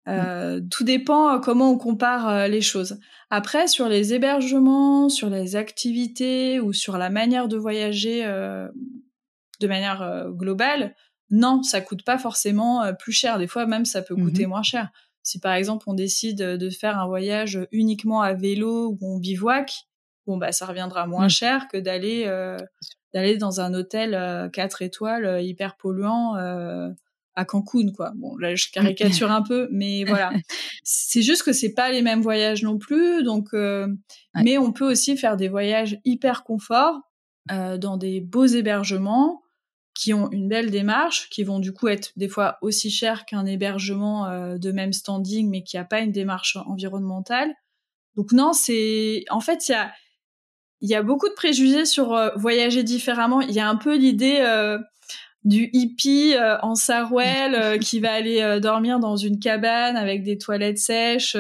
Euh, 0.09 0.61
tout 0.71 0.83
dépend 0.83 1.35
euh, 1.35 1.39
comment 1.39 1.71
on 1.71 1.77
compare 1.77 2.27
euh, 2.27 2.47
les 2.47 2.61
choses. 2.61 2.99
Après, 3.29 3.67
sur 3.67 3.87
les 3.89 4.13
hébergements, 4.13 5.09
sur 5.09 5.29
les 5.29 5.55
activités 5.55 6.59
ou 6.59 6.73
sur 6.73 6.97
la 6.97 7.09
manière 7.09 7.47
de 7.47 7.57
voyager 7.57 8.23
de 8.23 9.67
manière 9.67 10.27
globale, 10.31 10.95
non, 11.29 11.61
ça 11.61 11.79
coûte 11.79 12.03
pas 12.03 12.17
forcément 12.17 12.91
plus 12.95 13.11
cher. 13.11 13.37
Des 13.37 13.47
fois, 13.47 13.67
même, 13.67 13.85
ça 13.85 14.01
peut 14.01 14.15
coûter 14.15 14.45
mm-hmm. 14.45 14.47
moins 14.47 14.63
cher. 14.63 14.89
Si 15.21 15.39
par 15.39 15.53
exemple 15.53 15.83
on 15.87 15.93
décide 15.93 16.39
de 16.39 16.69
faire 16.69 16.97
un 16.97 17.05
voyage 17.05 17.59
uniquement 17.71 18.21
à 18.21 18.33
vélo 18.33 18.97
ou 18.99 19.15
on 19.15 19.19
bivouac, 19.19 19.83
bon 20.25 20.37
bah 20.37 20.51
ça 20.51 20.65
reviendra 20.65 21.05
moins 21.05 21.27
mm. 21.27 21.29
cher 21.29 21.67
que 21.67 21.77
d'aller 21.77 22.25
d'aller 23.13 23.37
dans 23.37 23.61
un 23.61 23.73
hôtel 23.73 24.49
4 24.51 24.81
étoiles 24.81 25.43
hyper 25.43 25.75
polluant 25.77 26.35
à 27.35 27.45
Cancun, 27.45 27.91
quoi. 27.95 28.11
Bon, 28.15 28.35
là, 28.37 28.55
je 28.55 28.67
caricature 28.73 29.31
un 29.31 29.41
peu, 29.41 29.67
mais 29.71 30.03
voilà. 30.03 30.31
C'est 30.83 31.21
juste 31.21 31.43
que 31.43 31.53
c'est 31.53 31.73
pas 31.73 31.91
les 31.91 32.01
mêmes 32.01 32.21
voyages 32.21 32.63
non 32.63 32.77
plus, 32.77 33.23
donc. 33.23 33.49
Euh, 33.53 33.87
mais 34.35 34.57
on 34.57 34.71
peut 34.71 34.89
aussi 34.89 35.17
faire 35.17 35.37
des 35.37 35.47
voyages 35.47 35.99
hyper 36.05 36.43
confort 36.43 36.99
euh, 37.51 37.77
dans 37.77 37.97
des 37.97 38.21
beaux 38.21 38.45
hébergements 38.45 39.41
qui 39.95 40.13
ont 40.13 40.29
une 40.31 40.47
belle 40.47 40.71
démarche, 40.71 41.29
qui 41.29 41.43
vont 41.43 41.59
du 41.59 41.73
coup 41.73 41.89
être 41.89 42.11
des 42.15 42.29
fois 42.29 42.57
aussi 42.61 42.89
chers 42.89 43.25
qu'un 43.25 43.45
hébergement 43.45 44.27
euh, 44.27 44.57
de 44.57 44.71
même 44.71 44.93
standing, 44.93 45.49
mais 45.49 45.63
qui 45.63 45.77
a 45.77 45.83
pas 45.83 45.99
une 45.99 46.11
démarche 46.11 46.57
environnementale. 46.67 47.53
Donc 48.15 48.31
non, 48.31 48.53
c'est 48.53 49.25
en 49.29 49.41
fait 49.41 49.67
il 49.67 49.73
y 49.73 49.75
a 49.75 49.91
il 50.81 50.89
y 50.89 50.95
a 50.95 51.03
beaucoup 51.03 51.27
de 51.27 51.33
préjugés 51.33 51.83
sur 51.83 52.17
voyager 52.37 52.83
différemment. 52.83 53.41
Il 53.41 53.51
y 53.51 53.59
a 53.59 53.67
un 53.67 53.75
peu 53.75 53.97
l'idée 53.97 54.39
du 55.45 55.69
hippie 55.71 56.35
euh, 56.35 56.57
en 56.61 56.75
sarouel 56.75 57.55
euh, 57.55 57.77
qui 57.77 57.99
va 57.99 58.11
aller 58.11 58.41
euh, 58.41 58.59
dormir 58.59 58.99
dans 58.99 59.15
une 59.15 59.39
cabane 59.39 59.95
avec 59.95 60.23
des 60.23 60.37
toilettes 60.37 60.79
sèches 60.79 61.35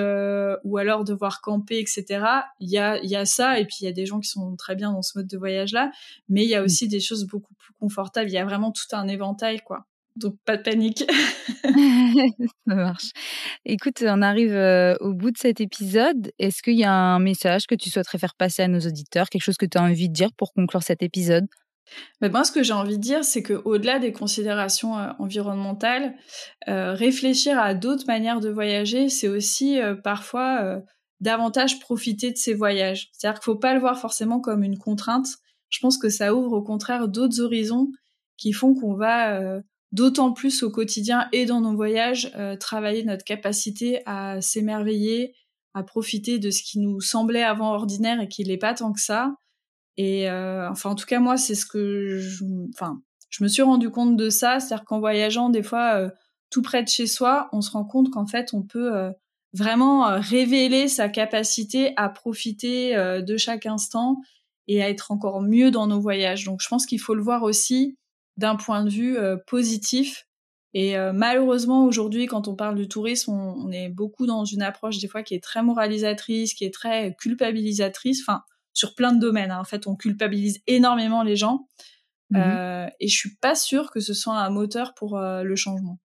ou 0.63 0.77
alors 0.77 1.03
devoir 1.03 1.41
camper, 1.41 1.79
etc. 1.79 2.25
Il 2.59 2.69
y 2.69 2.77
a, 2.77 3.03
y 3.03 3.15
a 3.15 3.25
ça 3.25 3.59
et 3.59 3.65
puis 3.65 3.77
il 3.81 3.85
y 3.85 3.87
a 3.87 3.91
des 3.91 4.05
gens 4.05 4.19
qui 4.19 4.29
sont 4.29 4.55
très 4.55 4.75
bien 4.75 4.91
dans 4.91 5.01
ce 5.01 5.17
mode 5.17 5.27
de 5.27 5.37
voyage 5.37 5.73
là, 5.73 5.91
mais 6.29 6.43
il 6.43 6.49
y 6.49 6.55
a 6.55 6.63
aussi 6.63 6.87
des 6.87 6.99
choses 6.99 7.25
beaucoup 7.25 7.53
plus 7.55 7.73
confortables. 7.79 8.29
Il 8.29 8.33
y 8.33 8.37
a 8.37 8.45
vraiment 8.45 8.71
tout 8.71 8.87
un 8.93 9.07
éventail 9.07 9.59
quoi. 9.59 9.85
Donc 10.15 10.35
pas 10.45 10.57
de 10.57 10.63
panique. 10.63 11.03
ça 12.67 12.75
marche. 12.75 13.11
Écoute, 13.65 14.03
on 14.05 14.21
arrive 14.21 14.55
au 15.01 15.13
bout 15.13 15.31
de 15.31 15.37
cet 15.37 15.61
épisode. 15.61 16.31
Est-ce 16.39 16.61
qu'il 16.61 16.77
y 16.77 16.83
a 16.83 16.91
un 16.91 17.19
message 17.19 17.67
que 17.67 17.75
tu 17.75 17.89
souhaiterais 17.89 18.17
faire 18.17 18.35
passer 18.35 18.63
à 18.63 18.67
nos 18.67 18.79
auditeurs, 18.79 19.29
quelque 19.29 19.43
chose 19.43 19.57
que 19.57 19.65
tu 19.65 19.77
as 19.77 19.83
envie 19.83 20.09
de 20.09 20.13
dire 20.13 20.33
pour 20.35 20.53
conclure 20.53 20.83
cet 20.83 21.03
épisode? 21.03 21.47
Mais 22.21 22.29
moi, 22.29 22.43
ce 22.43 22.51
que 22.51 22.63
j'ai 22.63 22.73
envie 22.73 22.97
de 22.97 23.01
dire, 23.01 23.23
c'est 23.23 23.43
qu'au-delà 23.43 23.99
des 23.99 24.11
considérations 24.11 24.97
euh, 24.97 25.11
environnementales, 25.19 26.15
euh, 26.67 26.93
réfléchir 26.93 27.57
à 27.57 27.73
d'autres 27.73 28.05
manières 28.07 28.39
de 28.39 28.49
voyager, 28.49 29.09
c'est 29.09 29.27
aussi 29.27 29.79
euh, 29.79 29.95
parfois 29.95 30.81
davantage 31.19 31.79
profiter 31.79 32.31
de 32.31 32.37
ces 32.37 32.53
voyages. 32.53 33.09
C'est-à-dire 33.13 33.39
qu'il 33.39 33.45
faut 33.45 33.59
pas 33.59 33.73
le 33.73 33.79
voir 33.79 33.99
forcément 33.99 34.39
comme 34.39 34.63
une 34.63 34.77
contrainte. 34.77 35.27
Je 35.69 35.79
pense 35.79 35.97
que 35.97 36.09
ça 36.09 36.33
ouvre 36.33 36.53
au 36.53 36.63
contraire 36.63 37.07
d'autres 37.07 37.41
horizons 37.41 37.91
qui 38.37 38.53
font 38.53 38.73
qu'on 38.73 38.95
va 38.95 39.61
d'autant 39.91 40.31
plus 40.31 40.63
au 40.63 40.71
quotidien 40.71 41.27
et 41.33 41.45
dans 41.45 41.59
nos 41.59 41.75
voyages 41.75 42.31
travailler 42.61 43.03
notre 43.03 43.25
capacité 43.25 44.01
à 44.05 44.39
s'émerveiller, 44.39 45.35
à 45.73 45.83
profiter 45.83 46.39
de 46.39 46.51
ce 46.51 46.63
qui 46.63 46.79
nous 46.79 47.01
semblait 47.01 47.43
avant 47.43 47.73
ordinaire 47.73 48.21
et 48.21 48.29
qui 48.29 48.45
n'est 48.45 48.57
pas 48.57 48.73
tant 48.73 48.93
que 48.93 49.01
ça. 49.01 49.35
Et 49.99 50.29
euh, 50.29 50.69
enfin, 50.69 50.91
en 50.91 50.95
tout 50.95 51.05
cas, 51.05 51.19
moi, 51.19 51.35
c'est 51.35 51.55
ce 51.55 51.65
que 51.65 52.17
je, 52.19 52.45
enfin, 52.73 53.01
je 53.29 53.43
me 53.43 53.49
suis 53.49 53.61
rendu 53.61 53.89
compte 53.89 54.15
de 54.15 54.29
ça, 54.29 54.59
c'est-à-dire 54.59 54.85
qu'en 54.85 54.99
voyageant, 54.99 55.49
des 55.49 55.61
fois, 55.61 56.09
tout 56.49 56.61
près 56.61 56.83
de 56.83 56.87
chez 56.87 57.05
soi, 57.05 57.49
on 57.51 57.61
se 57.61 57.71
rend 57.71 57.83
compte 57.83 58.09
qu'en 58.09 58.25
fait, 58.25 58.53
on 58.53 58.63
peut 58.63 59.11
vraiment 59.53 60.19
révéler 60.19 60.87
sa 60.87 61.09
capacité 61.09 61.93
à 61.97 62.07
profiter 62.09 62.95
de 62.95 63.37
chaque 63.37 63.65
instant 63.65 64.21
et 64.69 64.81
à 64.83 64.89
être 64.89 65.11
encore 65.11 65.41
mieux 65.41 65.69
dans 65.69 65.87
nos 65.87 65.99
voyages. 65.99 66.45
Donc, 66.45 66.61
je 66.61 66.69
pense 66.69 66.85
qu'il 66.85 67.01
faut 67.01 67.15
le 67.15 67.23
voir 67.23 67.43
aussi 67.43 67.97
d'un 68.39 68.55
point 68.55 68.83
de 68.83 68.89
vue 68.89 69.17
euh, 69.17 69.35
positif. 69.47 70.27
Et 70.73 70.97
euh, 70.97 71.11
malheureusement, 71.13 71.85
aujourd'hui, 71.85 72.25
quand 72.25 72.47
on 72.47 72.55
parle 72.55 72.75
du 72.75 72.87
tourisme, 72.87 73.31
on, 73.31 73.71
est 73.71 73.89
beaucoup 73.89 74.27
dans 74.27 74.45
une 74.45 74.61
approche 74.61 74.99
des 74.99 75.07
fois 75.07 75.23
qui 75.23 75.33
est 75.33 75.43
très 75.43 75.61
moralisatrice, 75.63 76.53
qui 76.53 76.63
est 76.63 76.73
très 76.73 77.15
culpabilisatrice. 77.19 78.23
Sur 78.73 78.95
plein 78.95 79.13
de 79.13 79.19
domaines. 79.19 79.51
Hein. 79.51 79.59
En 79.59 79.65
fait, 79.65 79.87
on 79.87 79.95
culpabilise 79.95 80.61
énormément 80.67 81.23
les 81.23 81.35
gens. 81.35 81.67
Mmh 82.31 82.37
euh, 82.37 82.87
et 82.99 83.07
je 83.07 83.15
suis 83.15 83.35
pas 83.37 83.55
sûre 83.55 83.89
que 83.89 83.99
ce 83.99 84.13
soit 84.13 84.37
un 84.37 84.51
moteur 84.51 84.93
pour 84.93 85.19
le 85.19 85.55
changement. 85.55 85.97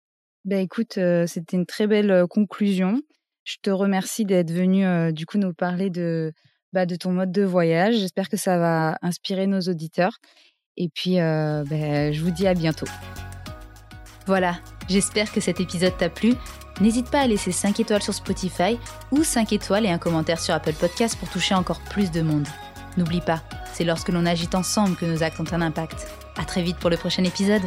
Ben 0.45 0.59
écoute, 0.59 0.93
c'était 1.27 1.57
une 1.57 1.65
très 1.65 1.85
belle 1.85 2.27
conclusion. 2.29 3.01
Je 3.43 3.57
te 3.61 3.69
remercie 3.69 4.23
d'être 4.23 4.51
venu 4.51 5.11
du 5.11 5.25
coup 5.25 5.37
nous 5.37 5.53
parler 5.53 5.89
de, 5.89 6.31
bah, 6.73 6.87
de 6.87 6.95
ton 6.95 7.11
mode 7.11 7.31
de 7.31 7.43
voyage. 7.43 7.95
J'espère 7.95 8.29
que 8.29 8.37
ça 8.37 8.57
va 8.57 8.97
inspirer 9.03 9.47
nos 9.47 9.61
auditeurs. 9.61 10.17
Et 10.75 10.89
puis, 10.89 11.19
euh, 11.19 11.63
ben, 11.69 12.11
je 12.11 12.21
vous 12.21 12.31
dis 12.31 12.47
à 12.47 12.55
bientôt. 12.55 12.87
Voilà, 14.25 14.59
j'espère 14.89 15.31
que 15.31 15.39
cet 15.39 15.59
épisode 15.59 15.95
t'a 15.97 16.09
plu. 16.09 16.33
N'hésite 16.81 17.09
pas 17.09 17.21
à 17.21 17.27
laisser 17.27 17.51
5 17.51 17.79
étoiles 17.79 18.01
sur 18.01 18.13
Spotify 18.13 18.79
ou 19.11 19.23
5 19.23 19.53
étoiles 19.53 19.85
et 19.85 19.89
un 19.89 19.97
commentaire 19.97 20.39
sur 20.39 20.53
Apple 20.53 20.73
Podcast 20.73 21.17
pour 21.17 21.29
toucher 21.29 21.55
encore 21.55 21.79
plus 21.81 22.11
de 22.11 22.21
monde. 22.21 22.47
N'oublie 22.97 23.21
pas, 23.21 23.41
c'est 23.73 23.83
lorsque 23.83 24.09
l'on 24.09 24.25
agit 24.25 24.49
ensemble 24.53 24.95
que 24.95 25.05
nos 25.05 25.23
actes 25.23 25.39
ont 25.39 25.51
un 25.51 25.61
impact. 25.61 26.07
À 26.37 26.45
très 26.45 26.61
vite 26.61 26.77
pour 26.77 26.89
le 26.89 26.97
prochain 26.97 27.23
épisode. 27.23 27.61